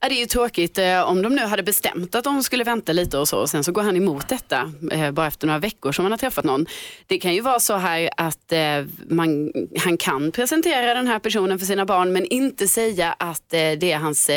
Ja, 0.00 0.08
det 0.08 0.14
är 0.14 0.20
ju 0.20 0.26
tråkigt 0.26 0.78
eh, 0.78 1.02
om 1.02 1.22
de 1.22 1.34
nu 1.34 1.42
hade 1.42 1.62
bestämt 1.62 2.14
att 2.14 2.24
de 2.24 2.42
skulle 2.42 2.64
vänta 2.64 2.92
lite 2.92 3.18
och 3.18 3.28
så 3.28 3.38
och 3.38 3.50
sen 3.50 3.64
så 3.64 3.72
går 3.72 3.82
han 3.82 3.96
emot 3.96 4.28
detta 4.28 4.72
eh, 4.92 5.10
bara 5.10 5.26
efter 5.26 5.46
några 5.46 5.58
veckor 5.58 5.92
som 5.92 6.04
han 6.04 6.12
har 6.12 6.18
träffat 6.18 6.44
någon. 6.44 6.66
Det 7.06 7.18
kan 7.18 7.34
ju 7.34 7.40
vara 7.40 7.60
så 7.60 7.74
här 7.76 8.10
att 8.16 8.52
eh, 8.52 8.84
man, 9.08 9.52
han 9.78 9.96
kan 9.96 10.32
presentera 10.32 10.94
den 10.94 11.06
här 11.06 11.18
personen 11.18 11.58
för 11.58 11.66
sina 11.66 11.84
barn 11.84 12.12
men 12.12 12.26
inte 12.26 12.68
säga 12.68 13.12
att 13.18 13.48
det 13.50 13.92
är 13.92 13.98
hans 13.98 14.30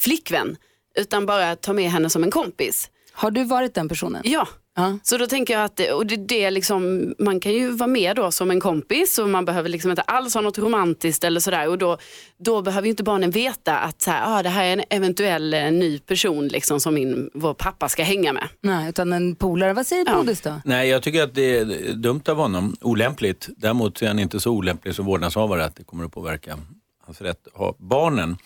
flickvän 0.00 0.56
utan 0.98 1.26
bara 1.26 1.56
ta 1.56 1.72
med 1.72 1.90
henne 1.90 2.10
som 2.10 2.24
en 2.24 2.30
kompis. 2.30 2.90
Har 3.12 3.30
du 3.30 3.44
varit 3.44 3.74
den 3.74 3.88
personen? 3.88 4.22
Ja. 4.24 4.48
Ja. 4.76 4.98
Så 5.02 5.16
då 5.16 5.26
tänker 5.26 5.54
jag 5.54 5.64
att 5.64 5.80
och 5.92 6.06
det, 6.06 6.16
det 6.16 6.44
är 6.44 6.50
liksom, 6.50 7.14
man 7.18 7.40
kan 7.40 7.52
ju 7.52 7.70
vara 7.70 7.86
med 7.86 8.16
då 8.16 8.30
som 8.30 8.50
en 8.50 8.60
kompis 8.60 9.18
och 9.18 9.28
man 9.28 9.44
behöver 9.44 9.68
liksom 9.68 9.90
inte 9.90 10.02
alls 10.02 10.34
ha 10.34 10.40
något 10.40 10.58
romantiskt 10.58 11.24
eller 11.24 11.40
sådär 11.40 11.68
och 11.68 11.78
då, 11.78 11.98
då 12.38 12.62
behöver 12.62 12.86
ju 12.86 12.90
inte 12.90 13.02
barnen 13.02 13.30
veta 13.30 13.78
att 13.78 14.02
så 14.02 14.10
här, 14.10 14.38
ah, 14.38 14.42
det 14.42 14.48
här 14.48 14.64
är 14.64 14.72
en 14.72 14.82
eventuell 14.90 15.54
eh, 15.54 15.72
ny 15.72 15.98
person 15.98 16.48
liksom 16.48 16.80
som 16.80 16.94
min, 16.94 17.30
vår 17.34 17.54
pappa 17.54 17.88
ska 17.88 18.02
hänga 18.02 18.32
med. 18.32 18.48
Nej, 18.60 18.88
utan 18.88 19.12
en 19.12 19.36
polare. 19.36 19.72
Vad 19.72 19.86
säger 19.86 20.04
Ja. 20.06 20.16
Bodis 20.16 20.40
då? 20.40 20.60
Nej, 20.64 20.88
jag 20.88 21.02
tycker 21.02 21.22
att 21.22 21.34
det 21.34 21.58
är 21.58 21.92
dumt 21.94 22.22
av 22.28 22.36
honom. 22.36 22.76
Olämpligt. 22.80 23.48
Däremot 23.56 24.02
är 24.02 24.06
han 24.06 24.18
inte 24.18 24.40
så 24.40 24.50
olämplig 24.50 24.94
som 24.94 25.06
vårdnadshavare 25.06 25.64
att 25.64 25.76
det 25.76 25.84
kommer 25.84 26.04
att 26.04 26.12
påverka 26.12 26.58
hans 27.06 27.20
rätt 27.20 27.46
att 27.46 27.58
ha 27.58 27.74
barnen. 27.78 28.36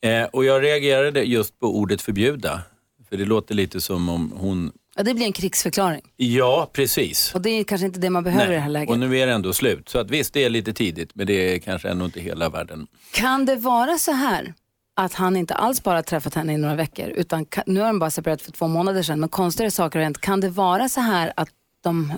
Eh, 0.00 0.24
och 0.24 0.44
jag 0.44 0.62
reagerade 0.62 1.22
just 1.22 1.60
på 1.60 1.78
ordet 1.78 2.02
förbjuda. 2.02 2.60
För 3.08 3.16
det 3.16 3.24
låter 3.24 3.54
lite 3.54 3.80
som 3.80 4.08
om 4.08 4.32
hon... 4.36 4.72
Ja, 4.96 5.02
det 5.02 5.14
blir 5.14 5.26
en 5.26 5.32
krigsförklaring. 5.32 6.02
Ja, 6.16 6.70
precis. 6.72 7.34
Och 7.34 7.42
det 7.42 7.50
är 7.50 7.64
kanske 7.64 7.86
inte 7.86 8.00
det 8.00 8.10
man 8.10 8.24
behöver 8.24 8.52
i 8.52 8.54
det 8.54 8.60
här 8.60 8.68
läget. 8.68 8.90
Och 8.90 8.98
nu 8.98 9.18
är 9.18 9.26
det 9.26 9.32
ändå 9.32 9.52
slut. 9.52 9.88
Så 9.88 9.98
att 9.98 10.10
visst, 10.10 10.34
det 10.34 10.44
är 10.44 10.50
lite 10.50 10.72
tidigt, 10.72 11.10
men 11.14 11.26
det 11.26 11.54
är 11.54 11.58
kanske 11.58 11.88
ändå 11.88 12.04
inte 12.04 12.20
hela 12.20 12.48
världen. 12.48 12.86
Kan 13.12 13.44
det 13.44 13.56
vara 13.56 13.98
så 13.98 14.12
här 14.12 14.54
att 14.96 15.14
han 15.14 15.36
inte 15.36 15.54
alls 15.54 15.82
bara 15.82 16.02
träffat 16.02 16.34
henne 16.34 16.52
i 16.52 16.56
några 16.56 16.74
veckor, 16.74 17.08
utan 17.08 17.46
nu 17.66 17.80
har 17.80 17.86
de 17.86 17.98
bara 17.98 18.10
separerat 18.10 18.42
för 18.42 18.52
två 18.52 18.68
månader 18.68 19.02
sedan, 19.02 19.20
men 19.20 19.28
konstigare 19.28 19.70
saker 19.70 19.98
har 19.98 20.04
hänt. 20.04 20.20
Kan 20.20 20.40
det 20.40 20.48
vara 20.48 20.88
så 20.88 21.00
här 21.00 21.32
att 21.36 21.48
de, 21.84 22.12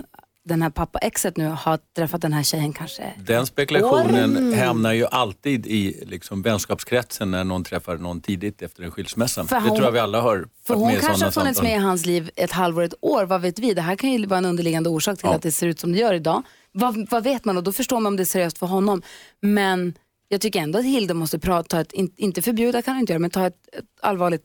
den 0.49 0.61
här 0.61 0.69
pappa-exet 0.69 1.37
nu 1.37 1.47
har 1.47 1.79
träffat 1.95 2.21
den 2.21 2.33
här 2.33 2.43
tjejen 2.43 2.73
kanske? 2.73 3.13
Den 3.17 3.45
spekulationen 3.45 4.53
hamnar 4.53 4.93
ju 4.93 5.05
alltid 5.05 5.67
i 5.67 6.03
liksom, 6.07 6.41
vänskapskretsen 6.41 7.31
när 7.31 7.43
någon 7.43 7.63
träffar 7.63 7.97
någon 7.97 8.21
tidigt 8.21 8.61
efter 8.61 8.83
en 8.83 8.91
skilsmässa. 8.91 9.43
För 9.45 9.55
det 9.55 9.61
hon- 9.61 9.69
tror 9.77 9.85
jag 9.87 9.91
vi 9.91 9.99
alla 9.99 10.21
har 10.21 10.47
För 10.63 10.73
hon 10.75 10.91
kanske 10.95 11.25
har 11.25 11.31
funnits 11.31 11.61
med 11.61 11.75
i 11.75 11.79
hans 11.79 12.05
liv 12.05 12.29
ett 12.35 12.51
halvår, 12.51 12.83
ett 12.83 12.93
år, 13.01 13.25
vad 13.25 13.41
vet 13.41 13.59
vi? 13.59 13.73
Det 13.73 13.81
här 13.81 13.95
kan 13.95 14.11
ju 14.11 14.25
vara 14.25 14.37
en 14.37 14.45
underliggande 14.45 14.89
orsak 14.89 15.17
till 15.19 15.27
Ja. 15.29 15.35
att 15.35 15.41
det 15.41 15.51
ser 15.51 15.67
ut 15.67 15.79
som 15.79 15.91
det 15.91 15.97
gör 15.99 16.13
idag. 16.13 16.43
Vad, 16.71 17.09
vad 17.09 17.23
vet 17.23 17.45
man 17.45 17.57
och 17.57 17.63
då 17.63 17.71
förstår 17.71 17.95
man 17.99 18.05
om 18.07 18.17
det 18.17 18.23
är 18.23 18.25
seriöst 18.25 18.57
för 18.57 18.65
honom. 18.67 19.01
Men 19.41 19.93
jag 20.27 20.41
tycker 20.41 20.59
ändå 20.59 20.79
att 20.79 20.85
Hilde 20.85 21.13
måste 21.13 21.39
prata, 21.39 21.67
ta 21.67 21.81
ett, 21.81 21.91
in, 21.91 22.11
inte 22.15 22.41
förbjuda 22.41 22.81
kan 22.81 22.93
hon 22.93 22.99
inte 23.01 23.13
göra, 23.13 23.19
men 23.19 23.29
ta 23.29 23.47
ett, 23.47 23.55
ett 23.77 23.85
allvarligt 24.01 24.43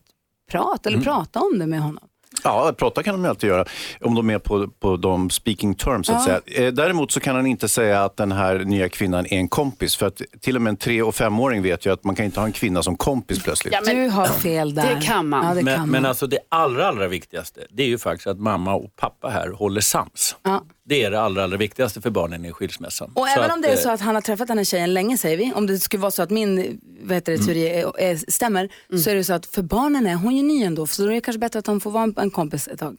prat 0.51 0.85
eller 0.85 1.01
prata 1.01 1.39
om 1.39 1.59
det 1.59 1.67
med 1.67 1.81
honom. 1.81 2.03
Ja, 2.45 2.73
prata 2.77 3.03
kan 3.03 3.13
de 3.15 3.23
ju 3.23 3.29
alltid 3.29 3.49
göra 3.49 3.65
om 4.01 4.15
de 4.15 4.29
är 4.29 4.39
på, 4.39 4.67
på 4.67 4.97
de 4.97 5.29
speaking 5.29 5.75
terms. 5.75 6.07
Så 6.07 6.13
att 6.13 6.23
säga. 6.23 6.39
Eh, 6.45 6.73
Däremot 6.73 7.11
så 7.11 7.19
kan 7.19 7.35
han 7.35 7.45
inte 7.45 7.69
säga 7.69 8.03
att 8.03 8.17
den 8.17 8.31
här 8.31 8.59
nya 8.59 8.89
kvinnan 8.89 9.25
är 9.25 9.37
en 9.37 9.47
kompis. 9.47 9.95
För 9.95 10.05
att 10.07 10.21
till 10.41 10.55
och 10.55 10.61
med 10.61 10.71
en 10.71 10.77
tre 10.77 11.01
och 11.01 11.15
femåring 11.15 11.61
vet 11.63 11.85
ju 11.85 11.93
att 11.93 12.03
man 12.03 12.15
kan 12.15 12.25
inte 12.25 12.39
ha 12.39 12.47
en 12.47 12.53
kvinna 12.53 12.83
som 12.83 12.97
kompis 12.97 13.43
plötsligt. 13.43 13.73
Ja, 13.73 13.81
men, 13.85 13.95
du 13.95 14.09
har 14.09 14.25
fel 14.27 14.75
där. 14.75 14.95
det 14.95 15.01
kan 15.01 15.29
man. 15.29 15.47
Ja, 15.47 15.53
det 15.53 15.61
Men, 15.63 15.75
kan 15.75 15.89
men 15.89 16.01
man. 16.01 16.09
alltså 16.09 16.27
det 16.27 16.39
allra, 16.49 16.87
allra 16.87 17.07
viktigaste, 17.07 17.61
det 17.69 17.83
är 17.83 17.87
ju 17.87 17.97
faktiskt 17.97 18.27
att 18.27 18.39
mamma 18.39 18.73
och 18.75 18.95
pappa 18.95 19.29
här 19.29 19.49
håller 19.49 19.81
sams. 19.81 20.35
Ja. 20.43 20.63
Det 20.87 21.03
är 21.03 21.11
det 21.11 21.21
allra, 21.21 21.43
allra 21.43 21.57
viktigaste 21.57 22.01
för 22.01 22.09
barnen 22.09 22.45
i 22.45 22.51
skilsmässan. 22.51 23.11
Och 23.13 23.27
Så 23.27 23.39
även 23.39 23.51
om 23.51 23.61
det 23.61 23.67
är 23.67 23.73
eh, 23.73 23.77
så 23.77 23.91
att 23.91 24.01
han 24.01 24.15
har 24.15 24.21
träffat 24.21 24.47
den 24.47 24.57
här 24.57 24.65
tjejen 24.65 24.93
länge 24.93 25.17
säger 25.17 25.37
vi, 25.37 25.53
om 25.55 25.67
det 25.67 25.79
skulle 25.79 26.01
vara 26.01 26.11
så 26.11 26.21
att 26.21 26.29
min 26.29 26.79
vad 27.03 27.15
heter 27.15 27.31
det, 27.31 27.37
teori 27.37 27.67
är, 27.69 27.99
är, 27.99 28.31
stämmer, 28.31 28.69
så 29.03 29.09
är 29.09 29.15
det 29.15 29.23
så 29.23 29.33
att 29.33 29.45
för 29.45 29.61
barnen 29.61 30.07
är 30.07 30.15
hon 30.15 30.35
ju 30.35 30.43
ny 30.43 30.63
ändå, 30.63 30.87
så 30.87 31.01
då 31.01 31.09
är 31.09 31.13
det 31.13 31.21
kanske 31.21 31.39
bättre 31.39 31.59
att 31.59 31.67
han 31.67 31.79
får 31.79 31.91
vara 31.91 32.03
en, 32.03 32.13
en 32.17 32.31
kompis 32.35 32.67
ett 32.67 32.79
tag. 32.79 32.97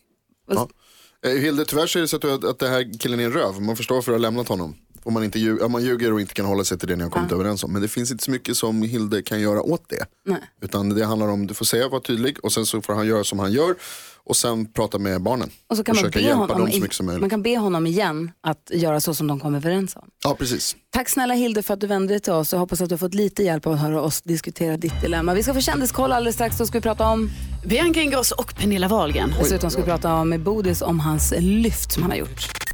Ja. 0.49 0.69
Eh, 1.25 1.31
Hilde, 1.31 1.65
tyvärr 1.65 1.87
så 1.87 1.99
är 1.99 2.01
det 2.01 2.09
så 2.09 2.17
att, 2.17 2.23
du, 2.23 2.49
att 2.49 2.59
det 2.59 2.69
här 2.69 2.99
killen 2.99 3.21
är 3.21 3.25
en 3.25 3.33
röv. 3.33 3.63
Man 3.63 3.77
förstår 3.77 4.03
för 4.03 4.13
att 4.13 4.19
ha 4.19 4.23
lämnat 4.23 4.49
honom. 4.49 4.75
Om 5.03 5.15
man, 5.15 5.25
inte 5.25 5.39
ljuger, 5.39 5.65
om 5.65 5.73
man 5.73 5.83
ljuger 5.83 6.13
och 6.13 6.21
inte 6.21 6.35
kan 6.35 6.47
hålla 6.47 6.65
sig 6.65 6.79
till 6.79 6.89
det 6.89 6.97
ni 6.97 7.03
har 7.03 7.11
kommit 7.11 7.33
överens 7.33 7.65
om. 7.65 7.73
Men 7.73 7.83
det 7.83 7.89
finns 7.89 8.11
inte 8.11 8.25
så 8.25 8.31
mycket 8.31 8.57
som 8.57 8.83
Hilde 8.83 9.23
kan 9.23 9.41
göra 9.41 9.63
åt 9.63 9.89
det. 9.89 10.07
Nej. 10.25 10.41
Utan 10.61 10.89
det 10.89 11.05
handlar 11.05 11.29
om, 11.29 11.47
du 11.47 11.55
får 11.55 11.65
säga, 11.65 11.89
vara 11.89 12.01
tydlig 12.01 12.45
och 12.45 12.53
sen 12.53 12.67
så 12.67 12.83
får 12.83 12.95
han 12.95 13.07
göra 13.07 13.25
som 13.25 13.39
han 13.39 13.53
gör. 13.53 13.75
Och 14.29 14.37
sen 14.37 14.73
prata 14.73 14.99
med 14.99 15.23
barnen. 15.23 15.51
Och 15.71 15.77
så 15.77 15.85
kan 15.85 15.97
man 15.97 16.03
Försöka 16.03 16.19
be, 16.19 16.25
hjälpa 16.25 16.39
honom, 16.41 16.59
dem 16.59 16.71
så 16.71 16.77
i- 16.77 16.81
mycket 16.81 16.97
som 16.97 17.07
möjligt. 17.07 17.21
man 17.21 17.31
kan 17.31 17.43
be 17.43 17.57
honom 17.59 17.87
igen 17.87 18.31
att 18.41 18.71
göra 18.73 19.01
så 19.01 19.15
som 19.15 19.27
de 19.27 19.41
kom 19.41 19.55
överens 19.55 19.97
om. 19.97 20.09
Ja, 20.25 20.35
precis. 20.39 20.77
Tack 20.91 21.09
snälla 21.09 21.35
Hilde 21.35 21.63
för 21.63 21.75
att 21.75 21.81
du 21.81 21.87
vände 21.87 22.13
dig 22.13 22.21
till 22.21 22.33
oss 22.33 22.53
och 22.53 22.59
hoppas 22.59 22.81
att 22.81 22.89
du 22.89 22.93
har 22.93 22.99
fått 22.99 23.15
lite 23.15 23.43
hjälp 23.43 23.67
av 23.67 23.73
att 23.73 23.81
höra 23.81 24.01
oss 24.01 24.23
diskutera 24.23 24.77
ditt 24.77 25.01
dilemma. 25.01 25.35
Vi 25.35 25.43
ska 25.43 25.55
få 25.55 25.61
kändiskoll 25.61 26.13
alldeles 26.13 26.35
strax, 26.35 26.59
då 26.59 26.67
ska 26.67 26.79
vi 26.79 26.83
prata 26.83 27.07
om, 27.09 27.31
Bianca 27.67 28.01
Ingrosso 28.03 28.35
och 28.39 28.55
Pernilla 28.57 28.89
Wahlgren. 28.89 29.35
dessutom 29.39 29.71
ska 29.71 29.81
vi 29.81 29.87
prata 29.87 30.25
med 30.25 30.41
Bodis 30.41 30.83
om 30.83 31.01
hans 31.01 31.35
lyft 31.39 31.93
som 31.93 32.03
han 32.03 32.11
har 32.13 32.19
gjort. 32.19 32.66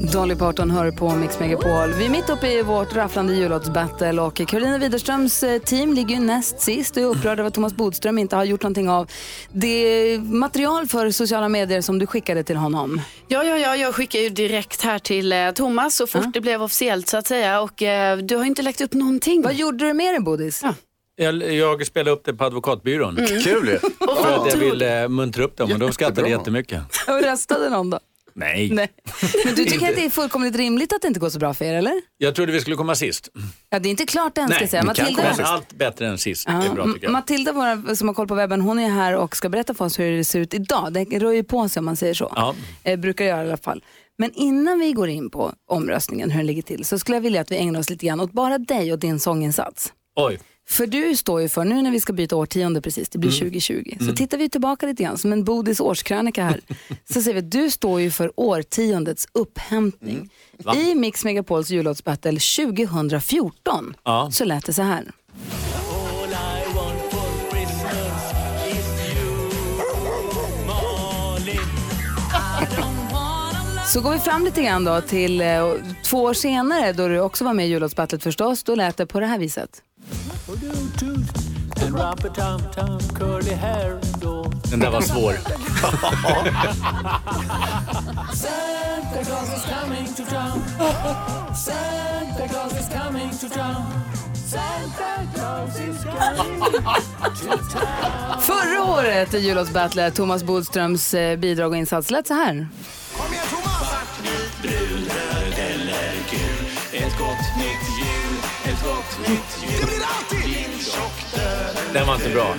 Dolly 0.00 0.34
Parton 0.34 0.70
hör 0.70 0.90
på 0.90 1.10
Mix 1.10 1.40
Megapol. 1.40 1.92
Vi 1.98 2.04
är 2.04 2.10
mitt 2.10 2.30
uppe 2.30 2.48
i 2.48 2.62
vårt 2.62 2.94
rafflande 2.94 3.34
jullåtsbattle 3.34 4.22
och 4.22 4.34
Karolina 4.36 4.78
Widerströms 4.78 5.42
eh, 5.42 5.58
team 5.58 5.92
ligger 5.94 6.14
ju 6.14 6.20
näst 6.20 6.60
sist 6.60 6.96
och 6.96 7.02
är 7.02 7.06
upprörd 7.06 7.38
över 7.38 7.48
att 7.48 7.54
Thomas 7.54 7.74
Bodström 7.74 8.18
inte 8.18 8.36
har 8.36 8.44
gjort 8.44 8.62
någonting 8.62 8.90
av 8.90 9.10
det 9.52 10.18
material 10.18 10.86
för 10.86 11.10
sociala 11.10 11.48
medier 11.48 11.80
som 11.80 11.98
du 11.98 12.06
skickade 12.06 12.42
till 12.42 12.56
honom. 12.56 13.00
Ja, 13.28 13.44
ja, 13.44 13.58
ja, 13.58 13.76
jag 13.76 13.94
skickar 13.94 14.18
ju 14.18 14.28
direkt 14.28 14.82
här 14.82 14.98
till 14.98 15.32
eh, 15.32 15.50
Thomas 15.50 15.96
så 15.96 16.06
fort 16.06 16.32
det 16.32 16.40
blev 16.40 16.62
officiellt 16.62 17.08
så 17.08 17.16
att 17.16 17.26
säga 17.26 17.60
och 17.60 17.82
eh, 17.82 18.18
du 18.18 18.36
har 18.36 18.44
inte 18.44 18.62
lagt 18.62 18.80
upp 18.80 18.92
någonting. 18.94 19.42
Vad 19.42 19.54
gjorde 19.54 19.86
du 19.86 19.94
med 19.94 20.14
det 20.14 20.20
Bodis? 20.20 20.60
Ja. 20.62 20.74
Jag, 21.18 21.52
jag 21.54 21.86
spelade 21.86 22.10
upp 22.10 22.24
det 22.24 22.34
på 22.34 22.44
advokatbyrån. 22.44 23.16
Kul 23.16 23.68
ju. 23.68 23.78
För 23.78 24.32
att 24.32 24.52
jag 24.52 24.58
ville 24.60 25.02
eh, 25.02 25.08
muntra 25.08 25.44
upp 25.44 25.56
dem 25.56 25.72
och 25.72 25.78
de 25.78 25.92
skrattade 25.92 26.28
jättemycket. 26.28 26.80
Och 27.08 27.22
röstade 27.22 27.70
någon 27.70 27.90
då? 27.90 27.98
Nej. 28.36 28.70
Nej. 28.72 28.88
Men 29.44 29.54
du 29.54 29.64
tycker 29.64 29.88
att 29.88 29.96
det 29.96 30.04
är 30.04 30.10
fullkomligt 30.10 30.56
rimligt 30.56 30.92
att 30.92 31.02
det 31.02 31.08
inte 31.08 31.20
går 31.20 31.28
så 31.30 31.38
bra 31.38 31.54
för 31.54 31.64
er, 31.64 31.74
eller? 31.74 32.02
Jag 32.18 32.34
trodde 32.34 32.52
vi 32.52 32.60
skulle 32.60 32.76
komma 32.76 32.94
sist. 32.94 33.28
Ja, 33.70 33.78
det 33.78 33.88
är 33.88 33.90
inte 33.90 34.06
klart 34.06 34.38
än, 34.38 34.44
ska 34.48 34.54
Nej, 34.54 34.62
jag 34.62 34.70
säga. 34.70 34.80
kan 34.82 34.86
Matilda, 34.86 35.22
komma 35.22 35.34
sist. 35.34 35.48
allt 35.48 35.72
bättre 35.74 36.06
än 36.06 36.18
sist. 36.18 36.46
Det 36.46 36.52
är 36.52 36.74
bra 36.74 36.84
tycker 36.84 37.04
jag. 37.06 37.12
Matilda 37.12 37.52
våra, 37.52 37.96
som 37.96 38.08
har 38.08 38.14
koll 38.14 38.28
på 38.28 38.34
webben, 38.34 38.60
hon 38.60 38.78
är 38.78 38.90
här 38.90 39.16
och 39.16 39.36
ska 39.36 39.48
berätta 39.48 39.74
för 39.74 39.84
oss 39.84 39.98
hur 39.98 40.16
det 40.16 40.24
ser 40.24 40.40
ut 40.40 40.54
idag. 40.54 40.92
Det 40.92 41.18
rör 41.18 41.32
ju 41.32 41.44
på 41.44 41.68
sig 41.68 41.80
om 41.80 41.84
man 41.84 41.96
säger 41.96 42.14
så. 42.14 42.32
Ja. 42.36 42.54
Eh, 42.82 42.96
brukar 42.98 43.24
göra 43.24 43.44
i 43.44 43.48
alla 43.48 43.56
fall. 43.56 43.84
Men 44.18 44.32
innan 44.34 44.78
vi 44.78 44.92
går 44.92 45.08
in 45.08 45.30
på 45.30 45.52
omröstningen, 45.70 46.30
hur 46.30 46.38
den 46.38 46.46
ligger 46.46 46.62
till, 46.62 46.84
så 46.84 46.98
skulle 46.98 47.16
jag 47.16 47.22
vilja 47.22 47.40
att 47.40 47.50
vi 47.50 47.56
ägnar 47.56 47.80
oss 47.80 47.90
lite 47.90 48.06
grann 48.06 48.20
åt 48.20 48.32
bara 48.32 48.58
dig 48.58 48.92
och 48.92 48.98
din 48.98 49.20
sånginsats. 49.20 49.92
Oj. 50.16 50.38
För 50.68 50.86
du 50.86 51.16
står 51.16 51.40
ju 51.40 51.48
för, 51.48 51.64
nu 51.64 51.82
när 51.82 51.90
vi 51.90 52.00
ska 52.00 52.12
byta 52.12 52.36
årtionde 52.36 52.80
precis, 52.80 53.08
det 53.08 53.18
blir 53.18 53.30
2020, 53.30 53.96
så 54.00 54.12
tittar 54.12 54.38
vi 54.38 54.48
tillbaka 54.48 54.86
lite 54.86 55.02
grann 55.02 55.18
som 55.18 55.32
en 55.32 55.44
Bodis 55.44 55.80
årskrönika 55.80 56.44
här. 56.44 56.60
så 57.12 57.22
ser 57.22 57.32
vi 57.32 57.38
att 57.38 57.50
du 57.50 57.70
står 57.70 58.00
ju 58.00 58.10
för 58.10 58.32
årtiondets 58.36 59.28
upphämtning. 59.32 60.30
I 60.76 60.94
Mix 60.94 61.24
Megapols 61.24 61.70
jullåtsbattle 61.70 62.30
2014 62.40 63.94
Ja. 64.04 64.30
så 64.32 64.44
lät 64.44 64.66
det 64.66 64.72
så 64.72 64.82
här. 64.82 65.04
Så 73.86 74.00
går 74.00 74.10
vi 74.12 74.18
fram 74.18 74.44
lite 74.44 74.62
grann 74.62 74.84
då 74.84 75.00
till 75.00 75.40
eh, 75.40 75.72
två 76.04 76.22
år 76.22 76.34
senare 76.34 76.92
då 76.92 77.08
du 77.08 77.20
också 77.20 77.44
var 77.44 77.54
med 77.54 77.66
i 77.66 77.68
jullåtsbattlet 77.68 78.22
förstås. 78.22 78.62
Då 78.62 78.74
lät 78.74 78.96
det 78.96 79.06
på 79.06 79.20
det 79.20 79.26
här 79.26 79.38
viset. 79.38 79.82
Den 84.70 84.80
där 84.80 84.90
var 84.90 85.00
svår. 85.00 85.32
Förra 98.40 98.84
året 98.84 99.34
i 99.34 99.38
jullåtsbattlet, 99.38 100.14
Thomas 100.14 100.44
Bodströms 100.44 101.14
eh, 101.14 101.38
bidrag 101.38 101.70
och 101.70 101.76
insats 101.76 102.10
lät 102.10 102.26
så 102.26 102.34
här. 102.34 102.68
Den 111.92 112.06
var 112.06 112.14
inte 112.14 112.30
bra. 112.30 112.54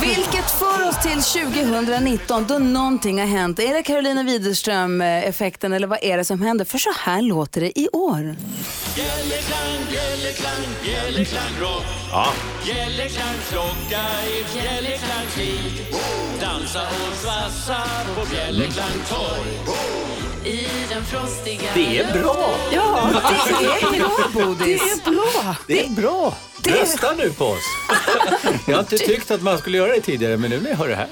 Vilket 0.00 0.50
för 0.50 0.88
oss 0.88 1.02
till 1.02 1.22
2019 1.22 2.46
då 2.48 2.58
någonting 2.58 3.20
har 3.20 3.26
hänt. 3.26 3.58
Är 3.58 3.74
det 3.74 3.82
Carolina 3.82 4.22
Widerström-effekten 4.22 5.72
eller 5.72 5.86
vad 5.86 5.98
är 6.02 6.16
det 6.16 6.24
som 6.24 6.42
händer? 6.42 6.64
För 6.64 6.78
så 6.78 6.90
här 6.98 7.22
låter 7.22 7.60
det 7.60 7.78
i 7.78 7.88
år. 7.92 8.36
Bjällerklang, 8.94 9.86
bjällerklang, 9.90 10.62
bjällerklang 10.84 11.60
rock. 11.60 11.84
Ja. 12.10 12.32
Bjällerklang 12.64 13.34
klocka 13.50 14.02
i 14.26 14.44
bjällerklangstid. 14.54 15.96
Dansa 16.40 16.82
och 16.82 17.16
svassa 17.16 17.82
på 18.14 18.26
bjällerklang 18.30 18.98
torg. 20.42 20.52
I 20.54 20.66
den 20.90 21.04
frostiga 21.04 21.70
Det 21.74 21.98
är 21.98 22.12
bra. 22.12 22.54
Ja, 22.72 23.10
det 23.60 23.86
är 23.86 23.98
bra 23.98 24.44
Bodis. 24.44 24.82
Det 25.04 25.10
är 25.10 25.10
bra. 25.10 25.56
Det 25.66 25.84
är 25.84 25.90
bra. 25.90 26.34
Rösta 26.64 27.12
nu 27.12 27.30
på 27.30 27.44
oss. 27.44 27.64
Jag 28.66 28.74
har 28.74 28.80
inte 28.80 28.98
tyckt 28.98 29.30
att 29.30 29.42
man 29.42 29.58
skulle 29.58 29.78
göra 29.78 29.92
det 29.92 30.00
tidigare, 30.00 30.36
men 30.36 30.50
nu 30.50 30.60
när 30.60 30.70
jag 30.70 30.76
hör 30.76 30.88
det 30.88 30.94
här. 30.94 31.08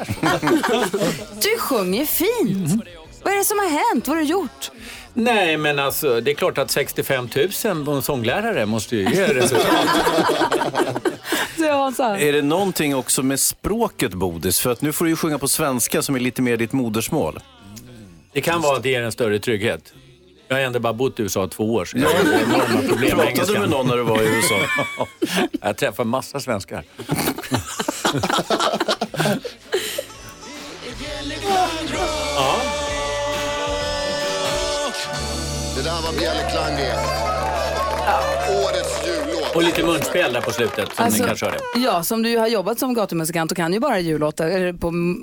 Du 1.42 1.58
sjunger 1.58 2.06
fint. 2.06 2.84
Vad 3.22 3.32
är 3.32 3.36
det 3.38 3.44
som 3.44 3.58
har 3.58 3.68
hänt? 3.68 4.08
Vad 4.08 4.16
har 4.16 4.22
du 4.22 4.28
gjort? 4.28 4.70
Nej, 5.14 5.56
men 5.56 5.78
alltså 5.78 6.20
det 6.20 6.30
är 6.30 6.34
klart 6.34 6.58
att 6.58 6.70
65 6.70 7.28
000 7.64 7.84
på 7.84 7.92
en 7.92 8.02
sånglärare 8.02 8.66
måste 8.66 8.96
ju 8.96 9.02
ge 9.02 9.26
resultat. 9.26 9.66
Är 12.18 12.32
det 12.32 12.42
någonting 12.42 12.96
också 12.96 13.22
med 13.22 13.40
språket 13.40 14.14
Bodis? 14.14 14.60
För 14.60 14.70
att 14.70 14.82
nu 14.82 14.92
får 14.92 15.04
du 15.04 15.10
ju 15.10 15.16
sjunga 15.16 15.38
på 15.38 15.48
svenska 15.48 16.02
som 16.02 16.14
är 16.14 16.20
lite 16.20 16.42
mer 16.42 16.56
ditt 16.56 16.72
modersmål. 16.72 17.40
Det 18.32 18.40
kan 18.40 18.60
vara 18.60 18.76
att 18.76 18.82
det 18.82 18.88
ger 18.90 19.02
en 19.02 19.12
större 19.12 19.38
trygghet. 19.38 19.92
Jag 20.48 20.56
har 20.56 20.62
ändå 20.62 20.78
bara 20.80 20.92
bott 20.92 21.20
i 21.20 21.22
USA 21.22 21.46
två 21.48 21.74
år, 21.74 21.84
så 21.84 21.98
jag 21.98 22.08
har 22.10 22.20
enorma 22.20 22.88
problem 22.88 23.00
med 23.00 23.10
Pratade 23.10 23.22
du 23.24 23.28
engelskan. 23.30 23.60
med 23.60 23.70
någon 23.70 23.86
när 23.86 23.96
du 23.96 24.02
var 24.02 24.22
i 24.22 24.26
USA? 24.26 24.58
Jag 25.60 25.76
träffar 25.76 26.04
massa 26.04 26.40
svenskar. 26.40 26.84
Det 35.76 35.82
där 35.84 36.02
var 36.02 36.12
Bjällerklang 36.20 36.76
det. 36.76 37.19
Och 39.54 39.62
lite 39.62 39.82
munspel 39.82 40.32
där 40.32 40.40
på 40.40 40.50
slutet, 40.52 40.92
som 40.94 41.04
Alltså, 41.04 41.22
ni 41.22 41.26
kanske 41.28 41.46
hörde. 41.46 41.58
Ja, 41.76 42.02
som 42.02 42.22
du 42.22 42.36
har 42.36 42.46
jobbat 42.48 42.78
som 42.78 42.94
gatumusikant 42.94 43.50
och 43.50 43.56
kan 43.56 43.72
ju 43.72 43.80
bara 43.80 44.00
jullåtar 44.00 44.72
på, 44.72 44.80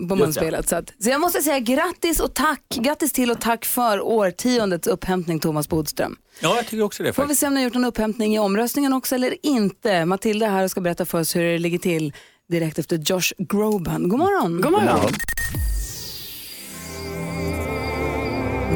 på 0.10 0.16
munspelet. 0.16 0.70
Så, 0.70 0.76
att, 0.76 0.94
så 1.00 1.10
jag 1.10 1.22
måste 1.22 1.42
säga 1.42 1.60
grattis 1.60 2.20
och 2.20 2.34
tack. 2.34 2.62
Grattis 2.76 3.12
till 3.14 3.32
och 3.32 3.42
tack 3.42 3.66
för 3.66 4.02
årtiondets 4.02 4.88
upphämtning 4.88 5.40
Thomas 5.40 5.70
Bodström. 5.70 6.16
Ja, 6.40 6.56
jag 6.56 6.68
tycker 6.68 6.84
också 6.84 7.04
det 7.04 7.14
Får 7.14 7.24
vi 7.24 7.26
faktiskt. 7.26 7.40
se 7.42 7.48
om 7.48 7.54
ni 7.54 7.60
har 7.60 7.64
gjort 7.64 7.74
någon 7.74 7.86
upphämtning 7.86 8.36
i 8.36 8.40
omröstningen 8.40 8.94
också 8.94 9.16
eller 9.16 9.36
inte. 9.44 10.06
Matilda 10.06 10.46
är 10.46 10.50
här 10.50 10.64
och 10.64 10.72
ska 10.72 10.82
berätta 10.82 11.06
för 11.06 11.20
oss 11.20 11.36
hur 11.36 11.44
det 11.44 11.58
ligger 11.58 11.80
till 11.80 12.14
direkt 12.50 12.80
efter 12.80 12.98
Josh 12.98 13.34
Groban. 13.38 14.10
God 14.10 14.20
morgon. 14.20 14.62
God 14.62 14.72
morgon. 14.72 15.00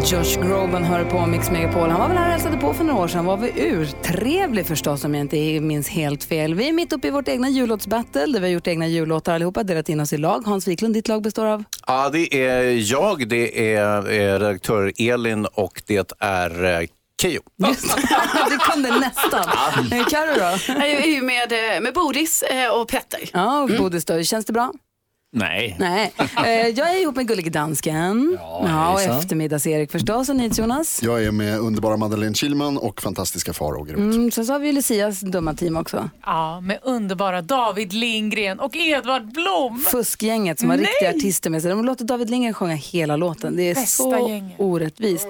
Josh 0.06 0.48
Groban 0.48 0.84
hör 0.84 1.06
på 1.06 1.26
Mix 1.26 1.52
Megapol. 1.52 1.90
Han 1.90 2.00
var 2.00 2.08
väl 2.08 2.18
här 2.18 2.26
och 2.26 2.32
hälsade 2.32 2.58
på 2.58 2.74
för 2.74 2.84
några 2.84 3.04
år 3.04 3.08
sedan. 3.08 3.26
Var 3.26 3.38
vi 3.38 3.72
urtrevlig 3.72 4.66
förstås 4.66 5.04
om 5.04 5.14
jag 5.16 5.22
inte 5.22 5.60
minns 5.60 5.90
helt 5.90 6.24
fel. 6.24 6.54
Vi 6.54 6.70
är 6.70 6.74
mitt 6.74 6.94
uppe 6.94 7.08
i 7.08 7.12
vårt 7.12 7.28
egna 7.28 7.50
jullåtsbattle 7.50 8.26
där 8.26 8.40
vi 8.40 8.48
har 8.48 8.54
gjort 8.54 8.68
egna 8.68 8.88
jullåtar 8.88 9.36
allihopa, 9.36 9.64
delat 9.64 9.90
in 9.90 10.00
oss 10.00 10.14
i 10.14 10.18
lag. 10.18 10.42
Hans 10.46 10.68
Wiklund, 10.68 10.94
ditt 10.94 11.08
lag 11.08 11.22
består 11.22 11.46
av? 11.46 11.64
Ja, 11.88 12.10
det 12.10 12.36
är 12.36 12.92
jag, 12.92 13.28
det 13.28 13.74
är 13.76 13.98
eh, 13.98 14.40
redaktör 14.40 14.94
Elin 14.98 15.46
och 15.46 15.82
det 15.88 16.14
är 16.20 16.82
eh, 16.82 16.88
Keyyo. 17.22 17.42
Just 17.68 17.96
det, 17.96 18.02
du 18.50 18.58
kunde 18.58 19.00
nästan. 19.00 19.44
Eh, 19.92 20.06
Carro 20.06 20.34
då? 20.34 20.74
Jag 20.74 20.90
är 20.90 21.08
ju 21.08 21.22
med, 21.22 21.52
eh, 21.52 21.82
med 21.82 21.94
Bodis 21.94 22.42
eh, 22.42 22.72
och 22.72 22.88
Petter. 22.88 23.20
Ja, 23.34 23.62
och 23.62 23.70
Bodis 23.70 24.06
då. 24.06 24.24
Känns 24.24 24.46
det 24.46 24.54
bra? 24.54 24.72
Nej. 25.34 25.76
Nej. 25.80 26.14
Eh, 26.38 26.68
jag 26.68 26.90
är 26.96 27.02
ihop 27.02 27.16
med 27.16 27.28
gullige 27.28 27.50
dansken. 27.50 28.38
Ja, 28.40 28.92
och 28.94 29.00
hejsan. 29.00 29.20
eftermiddags-Erik 29.20 29.92
förstås. 29.92 30.30
Och 30.30 30.36
ni 30.36 30.48
Jonas? 30.54 31.04
Jag 31.04 31.24
är 31.24 31.32
med 31.32 31.60
underbara 31.60 31.98
Madeleine 31.98 32.36
Kilman 32.36 32.78
och 32.78 33.02
fantastiska 33.02 33.54
Farao 33.54 33.84
Groth. 33.84 34.02
Mm, 34.02 34.32
sen 34.32 34.46
så 34.46 34.54
har 34.54 34.60
vi 34.60 34.72
Lucias 34.72 35.20
dumma 35.20 35.54
team 35.54 35.78
också. 35.78 36.10
Ja, 36.26 36.62
med 36.62 36.80
underbara 36.84 37.42
David 37.42 37.94
Lindgren 37.94 38.60
och 38.60 38.76
Edvard 38.76 39.32
Blom. 39.34 39.80
Fuskgänget 39.92 40.60
som 40.60 40.70
har 40.70 40.78
Nej! 40.78 40.86
riktiga 40.86 41.10
artister 41.10 41.50
med 41.50 41.62
sig. 41.62 41.72
De 41.72 41.86
låter 41.86 42.06
David 42.06 42.30
Lindgren 42.30 42.54
sjunga 42.54 42.76
hela 42.76 43.16
låten. 43.16 43.56
Det 43.56 43.64
är 43.64 43.76
Bästa 43.76 44.04
så 44.04 44.28
gänget. 44.30 44.60
orättvist. 44.60 45.28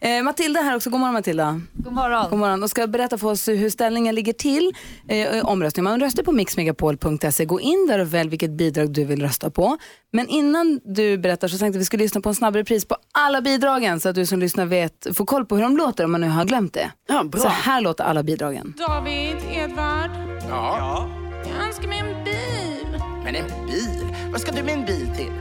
Eh, 0.00 0.22
Matilda 0.22 0.60
här 0.60 0.76
också. 0.76 0.90
God 0.90 1.00
morgon 1.00 1.14
Matilda. 1.14 1.60
God 1.72 1.92
morgon. 1.92 2.30
God 2.30 2.38
morgon. 2.38 2.62
Och 2.62 2.70
ska 2.70 2.86
berätta 2.86 3.18
för 3.18 3.28
oss 3.28 3.48
hur 3.48 3.70
ställningen 3.70 4.14
ligger 4.14 4.32
till. 4.32 4.72
Eh, 5.08 5.44
omröstning. 5.46 5.84
Man 5.84 6.00
röstar 6.00 6.22
på 6.22 6.32
mixmegapol.se. 6.32 7.44
Gå 7.44 7.60
in 7.60 7.86
där 7.88 7.98
och 7.98 8.14
välj 8.14 8.30
vilket 8.30 8.50
bidrag 8.50 8.90
du 8.90 9.04
vill 9.04 9.22
rösta 9.22 9.35
på. 9.50 9.78
Men 10.12 10.28
innan 10.28 10.80
du 10.84 11.18
berättar 11.18 11.48
så 11.48 11.58
tänkte 11.58 11.78
vi 11.78 11.84
skulle 11.84 12.02
lyssna 12.02 12.20
på 12.20 12.28
en 12.28 12.34
snabb 12.34 12.56
repris 12.56 12.84
på 12.84 12.96
alla 13.12 13.40
bidragen 13.40 14.00
så 14.00 14.08
att 14.08 14.14
du 14.14 14.26
som 14.26 14.38
lyssnar 14.38 14.66
vet, 14.66 15.06
får 15.14 15.26
koll 15.26 15.46
på 15.46 15.56
hur 15.56 15.62
de 15.62 15.76
låter 15.76 16.04
om 16.04 16.12
man 16.12 16.20
nu 16.20 16.28
har 16.28 16.44
glömt 16.44 16.74
det. 16.74 16.90
Ja, 17.08 17.24
bra. 17.24 17.40
Så 17.40 17.48
här 17.48 17.80
låter 17.80 18.04
alla 18.04 18.22
bidragen. 18.22 18.74
David, 18.78 19.36
Edvard. 19.52 20.10
Ja. 20.48 21.08
Jag 21.56 21.66
önskar 21.66 21.88
mig 21.88 21.98
en 21.98 22.24
bil. 22.24 23.02
Men 23.24 23.34
en 23.34 23.66
bil? 23.66 24.16
Vad 24.32 24.40
ska 24.40 24.52
du 24.52 24.62
med 24.62 24.74
en 24.74 24.84
bil 24.84 25.10
till? 25.16 25.32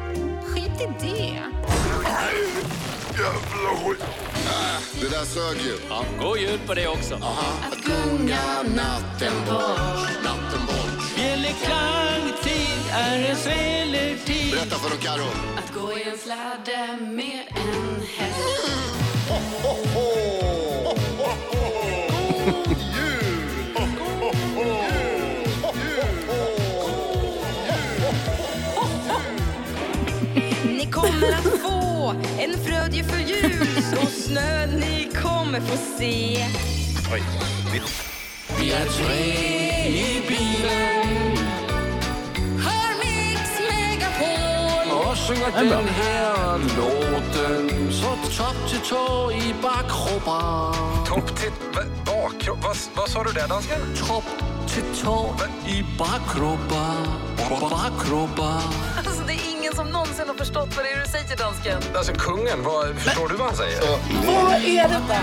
Skit 0.44 0.82
i 0.82 1.08
det. 1.08 1.42
Det 5.02 5.10
där 5.10 5.26
sög 5.26 5.58
ju. 5.58 5.74
God 6.20 6.38
jul 6.38 6.60
på 6.68 6.74
det 6.74 6.88
också. 6.88 7.16
Att 7.16 7.78
gunga 7.86 8.64
natten 8.76 9.34
bort, 9.50 10.24
natten 10.24 10.55
bort. 11.46 11.66
Bjällerklangtid 11.66 12.92
är 12.94 13.30
en 13.30 13.36
svälertid. 13.36 14.52
Berätta 14.52 14.76
för 14.76 14.90
dem 14.90 15.00
Karo. 15.02 15.28
Att 15.58 15.74
gå 15.74 15.98
i 15.98 16.04
en 16.04 16.18
släde 16.18 16.98
med 17.02 17.44
en 17.56 18.04
häst. 18.18 18.72
Ni 30.64 30.86
kommer 30.92 31.32
att 31.32 31.62
få 31.62 32.14
en 32.40 32.66
frödje 32.66 33.04
för 33.04 33.20
jul 33.20 33.68
så 33.94 34.06
snö 34.06 34.66
ni 34.66 35.10
kommer 35.22 35.60
få 35.62 35.78
se. 36.00 36.46
Vi 38.60 38.72
är 38.72 38.86
tre 38.86 39.36
i 39.88 40.22
bilen 40.28 41.35
synger 45.28 45.70
den 45.70 45.88
här 45.88 46.58
låten 46.78 47.92
så 47.92 48.16
topp 48.38 48.70
till 48.70 48.80
tå 48.90 49.32
i 49.32 49.56
bakkroppen. 49.62 51.06
Topp 51.06 51.40
till 51.40 51.52
bakkropp. 52.06 52.64
Vad, 52.64 52.78
vad 52.96 53.10
sa 53.10 53.24
du 53.24 53.32
där 53.32 53.48
dansken? 53.48 53.80
Topp 54.08 54.24
till 54.68 55.04
tå 55.04 55.36
i 55.68 55.86
bakkroppen. 56.00 57.08
Bakkroppen. 57.62 58.62
Alltså 58.98 59.24
det 59.28 59.34
är 59.34 59.52
ingen 59.58 59.76
som 59.76 59.88
någonsin 59.88 60.28
har 60.28 60.36
förstått 60.36 60.70
vad 60.76 60.86
det 60.86 60.92
är 60.92 61.00
du 61.00 61.12
säger 61.12 61.38
dansken. 61.38 61.82
Alltså 61.96 62.14
kungen, 62.14 62.64
vad, 62.64 62.96
förstår 62.96 63.28
du 63.28 63.36
vad 63.36 63.48
han 63.48 63.56
säger? 63.56 63.82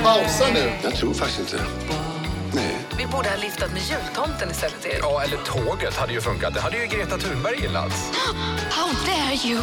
Pausa 0.05 0.45
nu. 0.55 0.73
Jag 0.83 0.95
tror 0.95 1.15
faktiskt 1.15 1.41
inte 1.41 1.57
det. 1.57 1.65
Nej. 2.53 2.92
Vi 3.03 3.09
borde 3.09 3.29
ha 3.29 3.37
liftat 3.37 3.73
med 3.73 3.83
jultomten 3.83 4.51
istället 4.51 4.87
Erik. 4.87 4.99
Ja, 5.01 5.23
eller 5.23 5.37
tåget 5.37 5.97
hade 5.97 6.13
ju 6.13 6.21
funkat. 6.21 6.55
Det 6.55 6.61
hade 6.61 6.77
ju 6.77 6.87
Greta 6.87 7.19
Thunberg 7.19 7.61
gillat. 7.61 7.93
How 8.71 8.89
dare 9.07 9.49
you? 9.49 9.63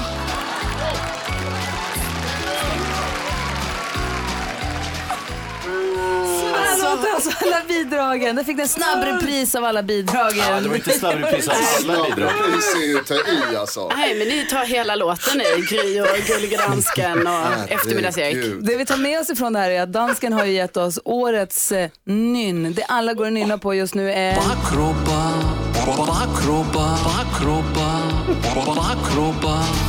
Så 6.39 6.55
här 6.55 6.77
låter 6.95 7.13
alltså 7.13 7.31
alla 7.45 7.61
bidragen. 7.67 8.37
Jag 8.37 8.45
fick 8.45 8.59
en 8.59 8.67
snabb 8.67 9.03
repris 9.03 9.55
av 9.55 9.63
alla 9.65 9.83
bidragen. 9.83 10.63
Det 10.63 10.69
var 10.69 10.75
inte 10.75 10.91
snabb 10.91 11.15
repris 11.15 11.47
av 11.47 11.55
alla 11.55 12.03
bidrag. 12.03 12.31
Snabbis 12.37 12.75
är 12.75 12.87
ju 12.87 12.99
att 12.99 13.07
ta 13.07 13.13
i 13.15 13.55
alltså. 13.55 13.87
Nej, 13.97 14.15
men 14.17 14.27
ni 14.27 14.45
tar 14.45 14.65
hela 14.65 14.95
låten 14.95 15.41
i 15.41 15.61
Gry 15.69 16.01
och 16.01 16.07
Gullige 16.27 16.57
Dansken 16.57 17.27
och 17.27 17.69
Eftermiddags-Erik. 17.71 18.55
Det 18.61 18.75
vi 18.77 18.85
tar 18.85 18.97
med 18.97 19.19
oss 19.19 19.29
ifrån 19.29 19.53
det 19.53 19.59
här 19.59 19.69
är 19.69 19.81
att 19.81 19.93
dansken 19.93 20.33
har 20.33 20.45
ju 20.45 20.51
gett 20.51 20.77
oss 20.77 20.99
årets 21.05 21.71
eh, 21.71 21.89
nynn. 22.05 22.73
Det 22.73 22.83
alla 22.83 23.13
går 23.13 23.25
att 23.27 23.33
nynna 23.33 23.57
på 23.57 23.73
just 23.73 23.95
nu 23.95 24.11
är... 24.11 24.35
Bakkroppen, 24.35 25.43
bakkroppen, 25.97 26.97
bakkroppen, 27.03 28.75
bakkroppen. 28.75 29.88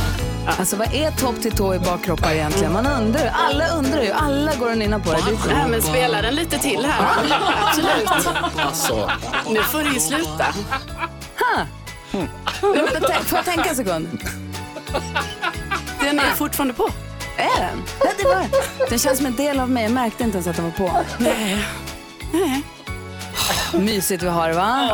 Alltså 0.59 0.75
vad 0.75 0.93
är 0.93 1.11
topp 1.11 1.41
till 1.41 1.51
tå 1.51 1.75
i 1.75 1.79
bakkroppar 1.79 2.31
egentligen? 2.31 2.73
Man 2.73 2.87
undrar 2.87 3.21
ju. 3.23 3.27
Alla 3.29 3.67
undrar 3.67 4.01
ju. 4.01 4.11
Alla 4.11 4.55
går 4.55 4.71
och 4.71 4.77
nynnar 4.77 4.99
på 4.99 5.11
det. 5.11 5.17
det 5.17 5.53
Nej, 5.55 5.67
men 5.67 5.81
spela 5.81 6.21
den 6.21 6.35
lite 6.35 6.57
till 6.57 6.85
här. 6.85 7.05
Absolut. 7.67 8.07
Alltså, 8.55 9.11
Nu 9.49 9.63
får 9.63 9.79
det 9.83 9.89
ju 9.89 9.99
sluta. 9.99 10.45
ha. 11.39 11.65
Tänka- 12.61 13.21
Får 13.23 13.37
jag 13.37 13.45
tänka 13.45 13.69
en 13.69 13.75
sekund? 13.75 14.19
Den 16.01 16.19
är 16.19 16.31
fortfarande 16.35 16.73
på. 16.73 16.89
Är 17.37 17.61
den? 17.61 17.83
Ja, 17.99 18.05
det 18.17 18.23
var 18.23 18.35
den. 18.35 18.49
Den 18.89 18.99
känns 18.99 19.17
som 19.17 19.25
en 19.25 19.35
del 19.35 19.59
av 19.59 19.69
mig. 19.69 19.83
Jag 19.83 19.91
märkte 19.91 20.23
inte 20.23 20.37
ens 20.37 20.47
att 20.47 20.55
den 20.55 20.65
var 20.65 20.71
på. 20.71 20.91
Nej. 21.17 21.65
Mysigt 23.73 24.23
vi 24.23 24.27
har 24.29 24.49
det 24.49 24.55
va? 24.55 24.89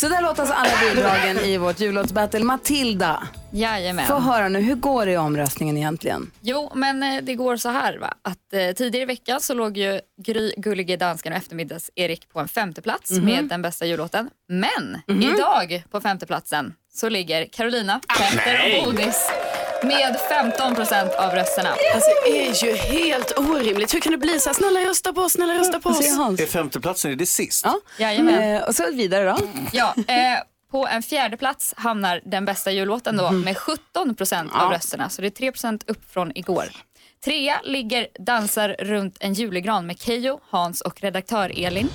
Så 0.00 0.08
där 0.08 0.22
låter 0.22 0.40
alltså 0.42 0.54
alla 0.54 0.72
bidragen 0.94 1.38
i 1.38 1.56
vårt 1.58 1.80
jullåtsbattle. 1.80 2.44
Matilda, 2.44 3.28
Jajamän. 3.52 4.06
få 4.06 4.18
höra 4.18 4.48
nu. 4.48 4.60
Hur 4.60 4.74
går 4.74 5.06
det 5.06 5.12
i 5.12 5.16
omröstningen 5.16 5.76
egentligen? 5.76 6.30
Jo, 6.40 6.72
men 6.74 7.02
eh, 7.02 7.22
det 7.22 7.34
går 7.34 7.56
så 7.56 7.68
här 7.68 7.98
va. 7.98 8.14
Att 8.22 8.52
eh, 8.52 8.70
tidigare 8.76 9.02
i 9.02 9.06
veckan 9.06 9.40
så 9.40 9.54
låg 9.54 9.76
ju 9.76 10.00
Gry, 10.24 10.52
Gullige 10.56 10.96
Dansken 10.96 11.32
och 11.32 11.38
Eftermiddags-Erik 11.38 12.28
på 12.32 12.40
en 12.40 12.48
femte 12.48 12.82
plats 12.82 13.10
Mhm. 13.10 13.24
med 13.24 13.44
den 13.44 13.62
bästa 13.62 13.86
jullåten. 13.86 14.30
Men 14.48 15.02
idag 15.22 15.82
på 15.90 16.00
femteplatsen 16.00 16.74
så 16.94 17.08
ligger 17.08 17.46
Carolina, 17.52 18.00
Petter 18.18 18.78
och 18.78 18.84
Bodis 18.84 19.30
med 19.82 20.16
15 20.28 20.74
procent 20.74 21.12
av 21.12 21.30
rösterna. 21.30 21.68
Alltså, 21.94 22.10
det 22.24 22.48
är 22.48 22.64
ju 22.64 22.74
helt 22.76 23.38
orimligt. 23.38 23.94
Hur 23.94 24.00
kan 24.00 24.12
det 24.12 24.18
bli 24.18 24.40
så 24.40 24.48
här? 24.48 24.54
Snälla 24.54 24.80
rösta 24.80 25.12
på 25.12 25.20
oss, 25.20 25.32
snälla 25.32 25.54
rösta 25.54 25.80
på 25.80 25.88
Vad 25.88 25.98
oss. 25.98 26.40
Är 26.40 26.46
femteplatsen, 26.46 27.12
är 27.12 27.16
det 27.16 27.26
sist? 27.26 27.64
Ja. 27.64 27.80
Jajamän. 27.98 28.42
Eh, 28.56 28.62
och 28.62 28.74
så 28.74 28.90
vidare 28.92 29.24
då. 29.24 29.36
Ja, 29.72 29.94
eh, 30.08 30.38
på 30.70 30.86
en 30.86 31.02
fjärde 31.02 31.36
plats 31.36 31.74
hamnar 31.76 32.20
den 32.24 32.44
bästa 32.44 32.70
jullåten 32.70 33.16
då 33.16 33.30
med 33.30 33.56
17 33.58 34.14
procent 34.14 34.52
av 34.54 34.70
rösterna. 34.70 35.08
Så 35.08 35.22
det 35.22 35.28
är 35.28 35.30
3 35.30 35.52
procent 35.52 35.90
upp 35.90 36.12
från 36.12 36.32
igår. 36.34 36.64
Trea 37.24 37.60
ligger 37.64 38.06
Dansar 38.18 38.76
runt 38.78 39.16
en 39.20 39.34
julegran 39.34 39.86
med 39.86 40.00
Kejo, 40.00 40.40
Hans 40.50 40.80
och 40.80 41.00
redaktör 41.00 41.52
Elin. 41.56 41.88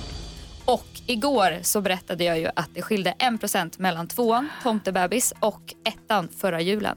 Och 0.64 0.86
igår 1.06 1.58
så 1.62 1.80
berättade 1.80 2.24
jag 2.24 2.38
ju 2.38 2.48
att 2.56 2.68
det 2.74 2.82
skilde 2.82 3.14
1 3.18 3.40
procent 3.40 3.78
mellan 3.78 4.08
tvåan, 4.08 4.48
Tomtebebis, 4.62 5.34
och 5.40 5.74
ettan, 5.88 6.28
Förra 6.40 6.60
julen. 6.60 6.96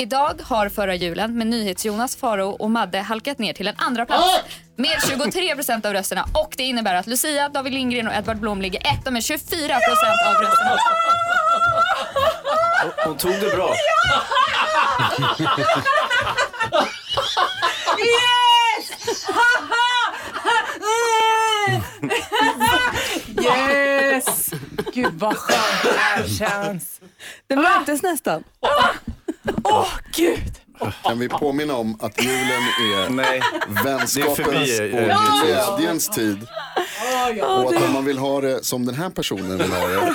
Idag 0.00 0.40
har 0.44 0.68
Förra 0.68 0.94
julen 0.94 1.38
med 1.38 1.46
NyhetsJonas, 1.46 2.16
Faro 2.16 2.48
och 2.50 2.70
Madde 2.70 2.98
halkat 2.98 3.38
ner 3.38 3.52
till 3.52 3.68
en 3.68 3.74
andra 3.78 4.06
plats 4.06 4.40
med 4.76 4.96
23 5.08 5.54
procent 5.54 5.86
av 5.86 5.92
rösterna. 5.92 6.24
Och 6.34 6.54
det 6.56 6.62
innebär 6.62 6.94
att 6.94 7.06
Lucia, 7.06 7.48
David 7.48 7.72
Lindgren 7.72 8.08
och 8.08 8.14
Edvard 8.14 8.36
Blom 8.36 8.62
ligger 8.62 8.80
etta 8.80 9.10
med 9.10 9.24
24 9.24 9.40
procent 9.58 10.18
av 10.26 10.34
rösterna. 10.42 10.76
Hon 13.04 13.16
tog 13.16 13.32
det 13.32 13.56
bra. 13.56 13.74
Yes! 23.60 24.50
Gud 24.94 25.12
vad 25.14 25.36
skönt 25.36 25.82
det 25.82 25.98
här 25.98 26.28
känns. 26.28 27.00
Det 27.46 27.56
märktes 27.56 28.02
nästan. 28.02 28.44
Åh 29.64 29.88
gud! 30.16 30.58
kan 31.02 31.18
vi 31.18 31.28
påminna 31.28 31.76
om 31.76 31.98
att 32.00 32.24
julen 32.24 32.62
är 32.78 33.10
Nej, 33.10 33.40
vänskapens 33.84 34.36
förbi, 34.36 34.92
och 34.92 34.98
eh, 34.98 35.44
glädjens 35.44 36.08
tid. 36.08 36.46
Och 37.42 37.74
att 37.74 37.82
om 37.82 37.92
man 37.92 38.04
vill 38.04 38.18
ha 38.18 38.40
det 38.40 38.64
som 38.64 38.86
den 38.86 38.94
här 38.94 39.10
personen 39.10 39.58
vill 39.58 39.72
ha 39.72 39.88
det, 39.88 40.14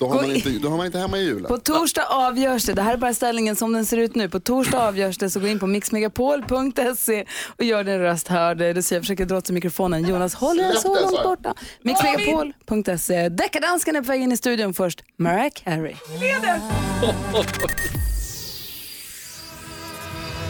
då 0.00 0.08
har 0.08 0.14
man 0.14 0.36
inte, 0.36 0.50
då 0.50 0.68
har 0.68 0.76
man 0.76 0.86
inte 0.86 0.98
hemma 0.98 1.18
i 1.18 1.24
julen. 1.24 1.44
På 1.44 1.58
torsdag 1.58 2.06
avgörs 2.10 2.64
det. 2.64 2.72
Det 2.72 2.82
här 2.82 2.92
är 2.92 2.96
bara 2.96 3.14
ställningen 3.14 3.56
som 3.56 3.72
den 3.72 3.86
ser 3.86 3.96
ut 3.96 4.14
nu. 4.14 4.28
På 4.28 4.40
torsdag 4.40 4.88
avgörs 4.88 5.18
det, 5.18 5.30
så 5.30 5.40
gå 5.40 5.46
in 5.46 5.58
på 5.58 5.66
mixmegapol.se 5.66 7.24
och 7.56 7.64
gör 7.64 7.84
din 7.84 7.98
röst 7.98 8.28
hörd. 8.28 8.58
Lucia 8.58 9.00
försöker 9.00 9.26
dra 9.26 9.40
till 9.40 9.54
mikrofonen. 9.54 10.08
Jonas 10.08 10.34
håller 10.34 10.62
den 10.62 10.76
så 10.76 11.00
långt 11.00 11.16
jag. 11.16 11.24
borta. 11.24 11.54
Mixmegapol.se. 11.82 13.28
Deckardansken 13.28 13.96
är 13.96 14.02
på 14.02 14.08
väg 14.08 14.22
in 14.22 14.32
i 14.32 14.36
studion 14.36 14.74
först. 14.74 15.04
Mariah 15.16 15.50
Carey. 15.64 15.94
Det 16.20 18.19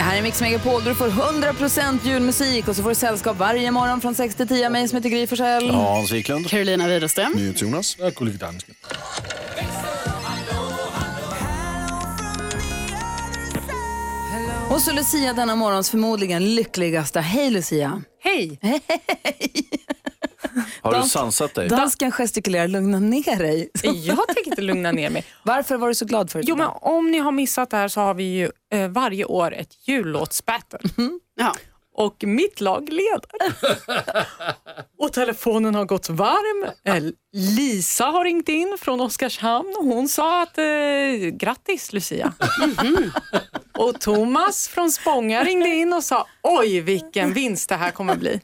här 0.03 0.19
är 0.19 0.23
Mix 0.23 0.41
Megapol 0.41 0.85
där 0.85 0.91
du 0.91 0.97
får 0.97 1.09
100% 1.09 1.99
julmusik 2.05 2.69
och 2.69 2.77
så 2.77 2.83
får 2.83 2.89
du 2.89 2.95
sällskap 2.95 3.37
varje 3.37 3.71
morgon 3.71 4.01
från 4.01 4.15
6 4.15 4.35
till 4.35 4.49
10 4.49 4.67
av 4.67 4.73
mig 4.73 4.89
som 4.89 4.97
heter 4.97 5.09
Gry 5.09 5.27
Forssell. 5.27 5.71
Hans 5.71 6.13
Wiklund. 6.13 6.49
Carolina 6.49 6.89
Widerström. 6.89 7.33
NyhetsJonas. 7.37 7.97
Gullige 8.17 8.39
dansken. 8.39 8.75
Och 14.71 14.81
så 14.81 14.93
Lucia 14.93 15.33
denna 15.33 15.57
morgons 15.57 15.91
förmodligen 15.91 16.55
lyckligaste. 16.55 17.21
Hej 17.21 17.51
Lucia! 17.51 18.03
Hej! 18.23 18.59
Har 20.83 20.91
du 20.93 20.97
Dans- 20.99 21.13
sansat 21.13 21.55
dig? 21.55 21.69
Dansken 21.69 22.13
gestikulerar, 22.13 22.69
lugna 22.69 22.99
ner 22.99 23.37
dig. 23.39 23.71
Jag 23.83 24.29
tänker 24.29 24.47
inte 24.51 24.63
lugna 24.63 24.93
ner 24.93 25.11
mig. 25.11 25.25
Varför 25.43 25.77
var 25.77 25.89
du 25.89 25.95
så 25.95 26.05
glad 26.05 26.31
för 26.31 26.39
det? 26.39 26.45
Jo, 26.49 26.57
men 26.57 26.69
om 26.81 27.11
ni 27.11 27.19
har 27.19 27.33
missat 27.33 27.71
det 27.71 27.77
här 27.77 27.89
så 27.89 28.01
har 28.01 28.15
vi 28.15 28.25
ju 28.25 28.51
eh, 28.73 28.89
varje 28.89 29.25
år 29.25 29.55
ett 29.55 29.89
jullåtsbattle. 29.89 30.79
Ja. 31.37 31.55
Och 31.95 32.25
mitt 32.25 32.61
lag 32.61 32.89
leder. 32.89 33.31
och 34.99 35.13
telefonen 35.13 35.75
har 35.75 35.85
gått 35.85 36.09
varm. 36.09 36.71
Eh, 36.85 37.05
Lisa 37.33 38.05
har 38.05 38.25
ringt 38.25 38.49
in 38.49 38.77
från 38.81 39.01
Oskarshamn 39.01 39.75
och 39.79 39.85
hon 39.85 40.09
sa 40.09 40.43
att 40.43 40.59
eh, 40.59 40.65
grattis 41.33 41.93
Lucia. 41.93 42.33
och 43.79 44.01
Thomas 44.01 44.69
från 44.69 44.91
Spånga 44.93 45.45
ringde 45.45 45.69
in 45.69 45.93
och 45.93 46.05
sa 46.05 46.27
oj 46.43 46.81
vilken 46.81 47.33
vinst 47.33 47.69
det 47.69 47.77
här 47.77 47.91
kommer 47.91 48.17
bli. 48.17 48.41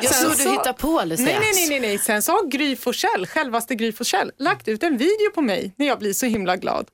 Jag 0.00 0.14
Sen 0.14 0.30
såg 0.30 0.46
du 0.46 0.50
hittar 0.50 0.72
på 0.72 1.02
Lucia. 1.04 1.24
Nej, 1.26 1.36
nej, 1.40 1.52
nej, 1.54 1.68
nej, 1.68 1.80
nej. 1.80 1.98
Sen 1.98 2.22
så 2.22 2.32
har 2.32 2.46
Gry 2.50 2.76
Forssell, 2.76 3.26
självaste 3.26 3.74
Gry 3.74 3.92
Forssell, 3.92 4.32
lagt 4.38 4.68
ut 4.68 4.82
en 4.82 4.96
video 4.98 5.30
på 5.34 5.42
mig 5.42 5.72
när 5.76 5.86
jag 5.86 5.98
blir 5.98 6.12
så 6.12 6.26
himla 6.26 6.56
glad. 6.56 6.86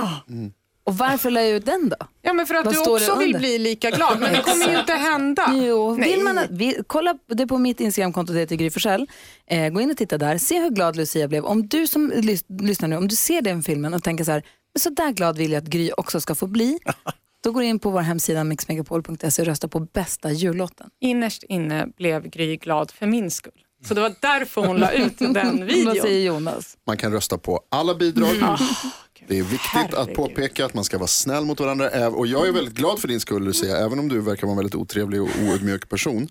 Ah. 0.00 0.08
Och 0.84 0.98
varför 0.98 1.30
la 1.30 1.40
jag 1.42 1.50
ut 1.50 1.66
den 1.66 1.88
då? 1.88 1.96
Ja, 2.22 2.32
men 2.32 2.46
för 2.46 2.54
att 2.54 2.64
Vad 2.64 2.74
du 2.74 2.78
också 2.80 3.16
vill 3.18 3.36
bli 3.38 3.58
lika 3.58 3.90
glad, 3.90 4.20
men 4.20 4.32
det 4.32 4.42
kommer 4.44 4.68
ju 4.72 4.78
inte 4.80 4.92
hända. 4.92 5.50
Jo, 5.54 5.96
Nej. 5.96 6.10
vill 6.10 6.24
man, 6.24 6.38
att- 6.38 6.46
vi, 6.50 6.78
kolla 6.86 7.14
det 7.28 7.46
på 7.46 7.58
mitt 7.58 7.80
Instagramkonto, 7.80 8.32
det 8.32 8.38
heter 8.40 8.56
Gry 8.56 8.70
Forssell. 8.70 9.06
Eh, 9.46 9.68
gå 9.68 9.80
in 9.80 9.90
och 9.90 9.96
titta 9.96 10.18
där, 10.18 10.38
se 10.38 10.60
hur 10.60 10.70
glad 10.70 10.96
Lucia 10.96 11.28
blev. 11.28 11.44
Om 11.44 11.66
du 11.68 11.86
som 11.86 12.12
lys- 12.12 12.44
lyssnar 12.62 12.88
nu, 12.88 12.96
om 12.96 13.08
du 13.08 13.16
ser 13.16 13.42
den 13.42 13.62
filmen 13.62 13.94
och 13.94 14.02
tänker 14.02 14.24
så 14.24 14.30
här, 14.32 14.42
så 14.78 14.90
där 14.90 15.10
glad 15.10 15.36
vill 15.38 15.52
jag 15.52 15.62
att 15.62 15.68
Gry 15.68 15.90
också 15.96 16.20
ska 16.20 16.34
få 16.34 16.46
bli. 16.46 16.78
Då 17.42 17.52
går 17.52 17.60
du 17.60 17.66
in 17.66 17.78
på 17.78 17.90
vår 17.90 18.00
hemsida 18.00 18.44
mixmegapol.se 18.44 19.42
och 19.42 19.46
röstar 19.46 19.68
på 19.68 19.80
bästa 19.80 20.32
jullåten. 20.32 20.90
Innerst 21.00 21.42
inne 21.42 21.86
blev 21.96 22.26
Gry 22.28 22.56
glad 22.56 22.90
för 22.90 23.06
min 23.06 23.30
skull. 23.30 23.52
Så 23.88 23.94
det 23.94 24.00
var 24.00 24.14
därför 24.20 24.66
hon 24.66 24.76
la 24.76 24.92
ut 24.92 25.18
den 25.18 25.34
Vad 25.58 25.60
videon. 25.68 25.94
säger 26.02 26.26
Jonas? 26.26 26.76
Man 26.86 26.96
kan 26.96 27.12
rösta 27.12 27.38
på 27.38 27.60
alla 27.68 27.94
bidrag. 27.94 28.28
Det 29.28 29.38
är 29.38 29.42
viktigt 29.42 29.74
att 29.74 29.94
Herregud. 29.94 30.16
påpeka 30.16 30.64
att 30.66 30.74
man 30.74 30.84
ska 30.84 30.98
vara 30.98 31.06
snäll 31.06 31.44
mot 31.44 31.60
varandra. 31.60 32.08
Och 32.08 32.26
jag 32.26 32.48
är 32.48 32.52
väldigt 32.52 32.74
glad 32.74 32.98
för 32.98 33.08
din 33.08 33.20
skull 33.20 33.44
Lucia, 33.44 33.76
även 33.76 33.98
om 33.98 34.08
du 34.08 34.20
verkar 34.20 34.42
vara 34.46 34.52
en 34.52 34.56
väldigt 34.56 34.74
otrevlig 34.74 35.22
och 35.22 35.28
oödmjuk 35.48 35.88
person. 35.88 36.28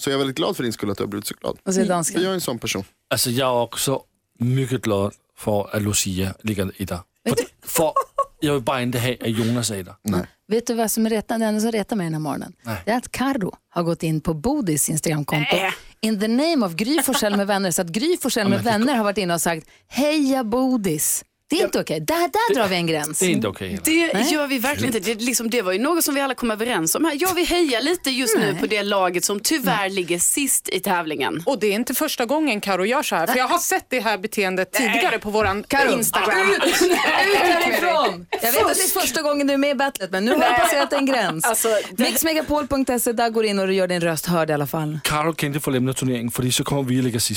Så 0.00 0.10
jag 0.10 0.14
är 0.14 0.18
väldigt 0.18 0.36
glad 0.36 0.56
för 0.56 0.62
din 0.62 0.72
skull 0.72 0.90
att 0.90 0.96
du 0.98 1.02
har 1.02 1.08
blivit 1.08 1.26
så 1.26 1.34
glad. 1.40 1.58
Vad 1.62 1.74
säger 1.74 1.86
För 1.86 1.94
dansken? 1.94 2.22
jag 2.22 2.30
är 2.30 2.34
en 2.34 2.40
sån 2.40 2.58
person. 2.58 2.84
Altså, 3.10 3.30
jeg 3.30 3.40
er 3.46 3.66
også 3.68 3.98
mycket 4.40 4.82
glad 4.82 5.12
for, 5.36 5.70
at 5.72 5.82
Lucia 5.82 6.34
ligger 6.42 6.70
etta. 6.78 6.98
For, 7.28 7.36
for 7.62 7.92
jeg 8.40 8.52
vil 8.52 8.62
bare 8.62 8.82
ikke 8.82 8.98
have, 8.98 9.16
at 9.20 9.38
Jonas 9.38 9.70
etta. 9.70 9.94
Nej. 10.02 10.26
Vet 10.48 10.66
du 10.66 10.74
vad 10.74 10.90
som 10.90 11.08
retar, 11.08 11.38
det 11.38 11.44
enda 11.44 11.60
som 11.60 11.72
retar 11.72 11.96
mig 11.96 12.04
den 12.06 12.14
här 12.14 12.20
morgonen? 12.20 12.52
Det 12.84 12.90
är 12.90 12.96
att 12.96 13.12
Carro 13.12 13.52
har 13.70 13.82
gått 13.82 14.02
in 14.02 14.20
på 14.20 14.34
Bodis 14.34 14.88
Instagramkonto. 14.88 15.56
In 16.00 16.20
the 16.20 16.28
name 16.28 16.66
of 16.66 16.74
Gry 16.74 17.02
Forssell 17.02 17.36
med 17.36 17.46
vänner. 17.46 17.70
Så 17.70 17.82
att 17.82 17.88
Gry 17.88 18.16
Forssell 18.22 18.48
med 18.48 18.62
vänner 18.64 18.94
har 18.94 19.04
varit 19.04 19.18
inne 19.18 19.34
och 19.34 19.40
sagt 19.40 19.66
heja 19.88 20.44
Bodis. 20.44 21.24
Det 21.50 21.60
är 21.60 21.64
inte 21.64 21.80
okej. 21.80 22.00
Där, 22.00 22.28
där 22.28 22.54
drar 22.54 22.68
vi 22.68 22.76
en 22.76 22.86
gräns. 22.86 23.18
Det 23.18 23.26
er 23.26 23.30
ikke 23.30 23.48
okay. 23.48 23.78
Det 23.84 24.30
gör 24.30 24.46
vi 24.46 24.58
verkligen 24.58 24.94
inte. 24.94 25.06
Det, 25.06 25.12
är 25.22 25.26
liksom, 25.26 25.50
det 25.50 25.62
var 25.62 25.72
ju 25.72 25.78
något 25.78 26.04
som 26.04 26.14
vi 26.14 26.20
alla 26.20 26.34
kom 26.34 26.50
överens 26.50 26.94
om 26.94 27.04
här. 27.04 27.16
Jag 27.20 27.34
vill 27.34 27.46
heja 27.46 27.80
lite 27.80 28.10
just 28.10 28.36
nu 28.36 28.56
på 28.60 28.66
det 28.66 28.82
laget 28.82 29.24
som 29.24 29.40
tyvärr 29.40 29.88
ligger 29.88 30.18
sist 30.18 30.68
i 30.68 30.80
tävlingen. 30.80 31.42
Och 31.46 31.58
det 31.58 31.66
är 31.66 31.72
inte 31.72 31.94
första 31.94 32.26
gången 32.26 32.60
Karo 32.60 32.84
gör 32.84 33.02
så 33.02 33.16
här, 33.16 33.26
för 33.26 33.36
jag 33.36 33.48
har 33.48 33.58
sett 33.58 33.86
det 33.88 34.00
här 34.00 34.18
beteendet 34.18 34.72
tidigare 34.72 35.18
på 35.18 35.30
våran 35.30 35.62
Karo, 35.62 35.92
Instagram. 35.92 36.50
Ut, 36.50 36.82
ut 36.82 36.96
härifrån! 36.96 38.26
Jag 38.42 38.52
vet 38.52 38.62
att 38.62 38.74
det 38.76 38.82
är 38.82 39.00
första 39.00 39.22
gången 39.22 39.46
du 39.46 39.52
är 39.52 39.58
med 39.58 39.70
i 39.70 39.74
battlet, 39.74 40.10
men 40.10 40.24
nu 40.24 40.32
har 40.32 40.42
jag 40.42 40.56
passerat 40.56 40.92
en 40.92 41.06
gräns. 41.06 41.44
Alltså, 41.44 41.68
Mixmegapol.se, 41.96 43.12
där 43.12 43.30
går 43.30 43.42
du 43.42 43.48
in 43.48 43.58
och 43.58 43.66
du 43.66 43.74
gör 43.74 43.88
din 43.88 44.00
röst 44.00 44.26
hörd 44.26 44.50
i 44.50 44.52
alla 44.52 44.66
fall. 44.66 44.98
Karol 45.04 45.34
kan 45.34 45.48
ikke 45.48 45.60
få 45.60 45.70
lämna 45.70 45.92
turneringen, 45.92 46.30
fordi 46.30 46.52
så 46.52 46.64
kommer 46.64 46.82
vi 46.82 47.00
du 47.00 47.10
rätt 47.10 47.30
i. 47.30 47.34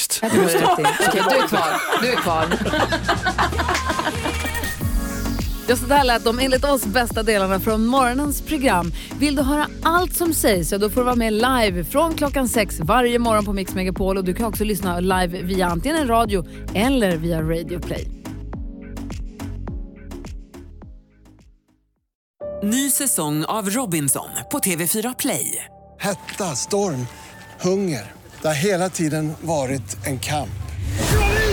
Okej, 1.08 1.22
du 1.30 1.36
är 1.36 1.48
kvar. 1.48 2.02
Du 2.02 2.08
är 2.08 2.16
kvar. 2.16 2.46
Ja, 5.68 5.78
så 5.78 5.86
där 5.86 6.04
lät 6.04 6.24
de 6.24 6.40
enligt 6.40 6.66
oss 6.66 6.86
bästa 6.86 7.24
delarna 7.24 7.60
från 7.60 7.86
morgonens 7.86 8.42
program. 8.42 8.92
Vill 9.20 9.36
du 9.36 9.42
höra 9.42 9.68
allt 9.84 10.16
som 10.16 10.34
sägs 10.34 10.70
så 10.70 10.78
då 10.78 10.90
får 10.90 11.02
du 11.02 11.06
vara 11.06 11.16
med 11.16 11.34
live 11.34 11.84
från 11.84 12.16
klockan 12.16 12.50
sex 12.50 12.80
varje 12.80 13.20
morgon 13.20 13.46
på 13.46 13.54
Mix 13.54 13.76
Megapol 13.76 14.18
och 14.18 14.24
du 14.24 14.34
kan 14.34 14.46
också 14.46 14.64
lyssna 14.64 15.00
live 15.00 15.42
via 15.42 15.68
antingen 15.68 15.98
en 15.98 16.08
radio 16.08 16.46
eller 16.74 17.18
via 17.18 17.42
Radio 17.42 17.80
Play. 17.80 18.08
Ny 22.64 22.90
säsong 22.90 23.46
av 23.46 23.70
Robinson 23.70 24.30
på 24.52 24.60
TV4 24.60 25.16
Play. 25.20 25.66
Hetta, 26.00 26.56
storm, 26.56 27.08
hunger. 27.62 28.12
Det 28.42 28.48
har 28.48 28.64
hela 28.64 28.90
tiden 28.90 29.34
varit 29.42 30.06
en 30.06 30.20
kamp. 30.20 30.50